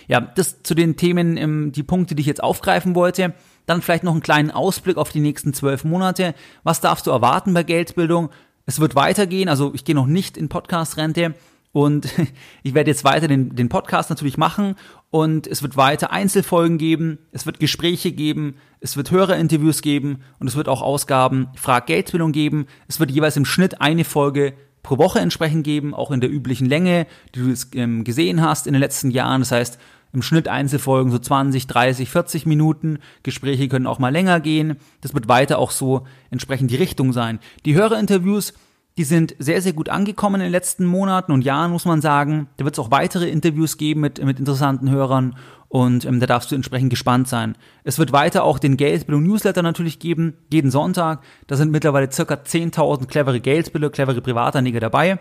Ja, 0.09 0.21
das 0.21 0.63
zu 0.63 0.75
den 0.75 0.97
Themen, 0.97 1.37
ähm, 1.37 1.73
die 1.73 1.83
Punkte, 1.83 2.15
die 2.15 2.21
ich 2.21 2.27
jetzt 2.27 2.43
aufgreifen 2.43 2.95
wollte. 2.95 3.35
Dann 3.67 3.83
vielleicht 3.83 4.05
noch 4.05 4.13
einen 4.13 4.23
kleinen 4.23 4.51
Ausblick 4.51 4.97
auf 4.97 5.11
die 5.11 5.21
nächsten 5.21 5.53
zwölf 5.53 5.85
Monate. 5.85 6.35
Was 6.63 6.81
darfst 6.81 7.07
du 7.07 7.11
erwarten 7.11 7.53
bei 7.53 7.65
Geldbildung? 7.65 8.31
Es 8.67 8.81
wird 8.81 8.97
weitergehen, 8.97 9.49
also 9.49 9.73
ich 9.75 9.85
gehe 9.85 9.95
noch 9.95 10.07
nicht 10.07 10.37
in 10.37 10.49
Podcast-Rente. 10.49 11.35
Und 11.73 12.09
ich 12.63 12.75
werde 12.75 12.91
jetzt 12.91 13.05
weiter 13.05 13.29
den, 13.29 13.55
den 13.55 13.69
Podcast 13.69 14.11
natürlich 14.11 14.39
machen 14.39 14.75
und 15.11 15.47
es 15.47 15.63
wird 15.63 15.77
weiter 15.77 16.11
Einzelfolgen 16.11 16.79
geben, 16.79 17.19
es 17.33 17.47
wird 17.47 17.61
Gespräche 17.61 18.13
geben, 18.13 18.57
es 18.81 18.97
wird 18.97 19.11
Hörerinterviews 19.11 19.83
geben 19.83 20.21
und 20.39 20.49
es 20.49 20.57
wird 20.57 20.69
auch 20.69 20.83
Ausgaben 20.83 21.49
Frag 21.55 21.87
Geldbildung 21.87 22.33
geben. 22.33 22.67
Es 22.89 22.99
wird 22.99 23.11
jeweils 23.11 23.37
im 23.37 23.45
Schnitt 23.45 23.81
eine 23.81 24.05
Folge 24.05 24.55
pro 24.83 24.99
Woche 24.99 25.19
entsprechend 25.19 25.65
geben, 25.65 25.95
auch 25.95 26.11
in 26.11 26.21
der 26.21 26.31
üblichen 26.31 26.67
Länge, 26.67 27.07
die 27.35 27.41
du 27.41 27.55
ähm, 27.79 28.05
gesehen 28.05 28.41
hast 28.41 28.67
in 28.67 28.73
den 28.73 28.81
letzten 28.81 29.11
Jahren. 29.11 29.43
Das 29.43 29.53
heißt, 29.53 29.79
im 30.17 30.23
Schnitt 30.23 30.49
Einzelfolgen 30.49 31.13
so 31.13 31.19
20, 31.19 31.67
30, 31.67 32.11
40 32.11 32.47
Minuten. 32.47 32.99
Gespräche 33.23 33.69
können 33.69 33.87
auch 33.87 33.99
mal 33.99 34.13
länger 34.13 34.41
gehen. 34.41 34.79
Das 35.03 35.15
wird 35.15 35.29
weiter 35.29 35.59
auch 35.59 35.71
so 35.71 36.07
entsprechend 36.31 36.71
die 36.71 36.77
Richtung 36.77 37.13
sein. 37.13 37.39
Die 37.67 37.75
Hörerinterviews 37.75 38.55
die 38.99 39.05
sind 39.05 39.37
sehr, 39.39 39.61
sehr 39.61 39.75
gut 39.75 39.91
angekommen 39.91 40.37
in 40.37 40.47
den 40.47 40.53
letzten 40.53 40.87
Monaten 40.87 41.31
und 41.31 41.45
Jahren, 41.45 41.71
muss 41.71 41.85
man 41.85 42.01
sagen. 42.01 42.49
Da 42.57 42.65
wird 42.65 42.77
es 42.77 42.79
auch 42.79 42.91
weitere 42.91 43.29
Interviews 43.29 43.77
geben 43.77 44.01
mit, 44.01 44.25
mit 44.25 44.39
interessanten 44.39 44.91
Hörern 44.91 45.37
und 45.69 46.07
ähm, 46.07 46.19
da 46.19 46.27
darfst 46.27 46.51
du 46.51 46.55
entsprechend 46.55 46.89
gespannt 46.89 47.29
sein. 47.29 47.57
Es 47.85 47.99
wird 47.99 48.13
weiter 48.13 48.43
auch 48.45 48.59
den 48.59 48.79
Geldbildung 48.79 49.25
Newsletter 49.25 49.63
natürlich 49.63 49.99
geben, 49.99 50.39
jeden 50.51 50.71
Sonntag. 50.71 51.23
Da 51.47 51.57
sind 51.57 51.73
mittlerweile 51.73 52.11
circa 52.11 52.35
10.000 52.35 53.07
clevere 53.07 53.41
Geldbilder, 53.41 53.91
clevere 53.91 54.23
Privatanleger 54.23 54.81
dabei. 54.81 55.19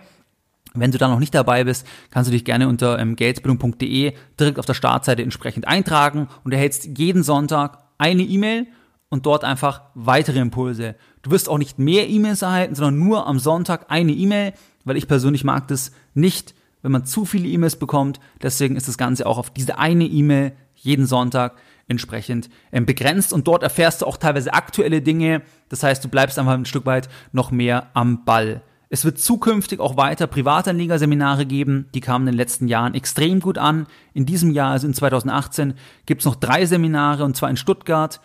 Wenn 0.76 0.92
du 0.92 0.98
da 0.98 1.08
noch 1.08 1.20
nicht 1.20 1.34
dabei 1.34 1.64
bist, 1.64 1.86
kannst 2.12 2.30
du 2.30 2.32
dich 2.32 2.46
gerne 2.46 2.68
unter 2.68 3.00
ähm, 3.00 3.16
geldbildung.de 3.16 4.14
direkt 4.40 4.60
auf 4.60 4.66
der 4.66 4.74
Startseite 4.74 5.24
entsprechend 5.24 5.68
eintragen 5.68 6.28
und 6.44 6.54
erhältst 6.54 6.98
jeden 6.98 7.24
Sonntag 7.24 7.80
eine 7.98 8.24
E-Mail 8.24 8.68
und 9.10 9.26
dort 9.26 9.44
einfach 9.44 9.82
weitere 9.94 10.40
Impulse. 10.40 10.96
Du 11.22 11.32
wirst 11.32 11.50
auch 11.50 11.58
nicht 11.58 11.80
mehr 11.80 12.08
E-Mails 12.10 12.42
erhalten, 12.42 12.76
sondern 12.76 13.00
nur 13.00 13.28
am 13.28 13.40
Sonntag 13.40 13.86
eine 13.90 14.12
E-Mail, 14.12 14.54
weil 14.84 14.98
ich 14.98 15.08
persönlich 15.08 15.44
mag 15.44 15.68
das 15.68 15.92
nicht, 16.14 16.54
wenn 16.82 16.92
man 16.92 17.06
zu 17.06 17.26
viele 17.26 17.48
E-Mails 17.48 17.78
bekommt. 17.78 18.20
Deswegen 18.42 18.76
ist 18.76 18.88
das 18.88 18.98
Ganze 18.98 19.26
auch 19.26 19.38
auf 19.38 19.50
diese 19.50 19.78
eine 19.78 20.06
E-Mail 20.06 20.54
jeden 20.76 21.06
Sonntag 21.06 21.56
entsprechend 21.88 22.50
ähm, 22.72 22.86
begrenzt 22.86 23.32
und 23.32 23.48
dort 23.48 23.64
erfährst 23.64 24.02
du 24.02 24.06
auch 24.06 24.18
teilweise 24.18 24.54
aktuelle 24.54 25.02
Dinge. 25.02 25.42
Das 25.70 25.84
heißt, 25.84 26.04
du 26.04 26.10
bleibst 26.10 26.38
einfach 26.40 26.54
ein 26.54 26.66
Stück 26.66 26.86
weit 26.86 27.10
noch 27.32 27.52
mehr 27.52 27.88
am 27.94 28.26
Ball. 28.26 28.62
Es 28.90 29.06
wird 29.06 29.20
zukünftig 29.20 29.80
auch 29.80 29.98
weiter 29.98 30.28
Privatanlegerseminare 30.28 31.46
geben. 31.46 31.88
Die 31.94 32.02
kamen 32.02 32.28
in 32.28 32.34
den 32.34 32.38
letzten 32.38 32.68
Jahren 32.68 32.94
extrem 32.94 33.40
gut 33.40 33.58
an. 33.58 33.88
In 34.14 34.26
diesem 34.26 34.52
Jahr, 34.52 34.72
also 34.72 34.88
in 34.88 34.94
2018, 34.94 35.74
gibt 36.06 36.22
es 36.22 36.26
noch 36.26 36.36
drei 36.36 36.66
Seminare 36.66 37.24
und 37.24 37.36
zwar 37.36 37.50
in 37.50 37.58
Stuttgart, 37.58 38.22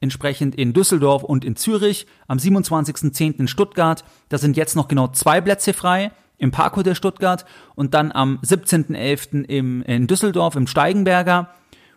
entsprechend 0.00 0.54
in 0.54 0.72
Düsseldorf 0.72 1.24
und 1.24 1.44
in 1.44 1.56
Zürich. 1.56 2.06
Am 2.28 2.38
27.10. 2.38 3.38
in 3.38 3.48
Stuttgart. 3.48 4.04
Da 4.28 4.38
sind 4.38 4.56
jetzt 4.56 4.76
noch 4.76 4.88
genau 4.88 5.08
zwei 5.08 5.40
Plätze 5.40 5.72
frei 5.72 6.12
im 6.38 6.50
Parkhotel 6.50 6.94
Stuttgart 6.94 7.44
und 7.74 7.94
dann 7.94 8.12
am 8.12 8.38
17.11. 8.44 9.44
in 9.44 10.06
Düsseldorf 10.06 10.56
im 10.56 10.66
Steigenberger 10.66 11.50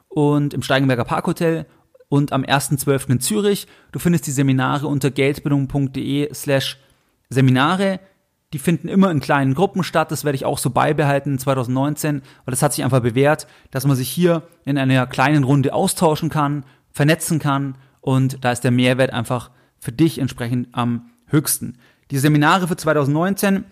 und 0.08 0.54
im 0.54 0.62
Steigenberger 0.62 1.04
Parkhotel 1.06 1.66
und 2.10 2.32
am 2.32 2.44
1.12. 2.44 3.12
in 3.12 3.20
Zürich. 3.20 3.68
Du 3.92 4.00
findest 4.00 4.28
die 4.28 4.32
Seminare 4.32 4.88
unter 4.88 5.12
geldbildung.de 5.12 6.34
slash 6.34 6.80
Seminare. 7.30 8.00
Die 8.54 8.60
finden 8.60 8.88
immer 8.88 9.12
in 9.12 9.20
kleinen 9.20 9.54
Gruppen 9.54 9.84
statt. 9.84 10.12
Das 10.12 10.24
werde 10.24 10.36
ich 10.36 10.46
auch 10.46 10.58
so 10.58 10.70
beibehalten 10.70 11.34
in 11.34 11.40
2019, 11.40 12.22
weil 12.46 12.52
das 12.52 12.62
hat 12.62 12.74
sich 12.74 12.84
einfach 12.84 13.02
bewährt, 13.02 13.48
dass 13.72 13.86
man 13.86 13.96
sich 13.96 14.10
hier 14.10 14.44
in 14.64 14.78
einer 14.78 15.06
kleinen 15.06 15.44
Runde 15.44 15.74
austauschen 15.74 16.30
kann, 16.30 16.64
vernetzen 16.92 17.40
kann 17.40 17.78
und 18.00 18.44
da 18.46 18.52
ist 18.54 18.64
der 18.64 18.72
Mehrwert 18.72 19.12
einfach 19.12 19.52
für 19.80 19.92
dich 19.92 20.20
entsprechend 20.20 20.70
am 20.72 21.10
höchsten. 21.26 21.78
Die 22.10 22.18
Seminare 22.18 22.68
für 22.68 22.78
2019 22.78 23.66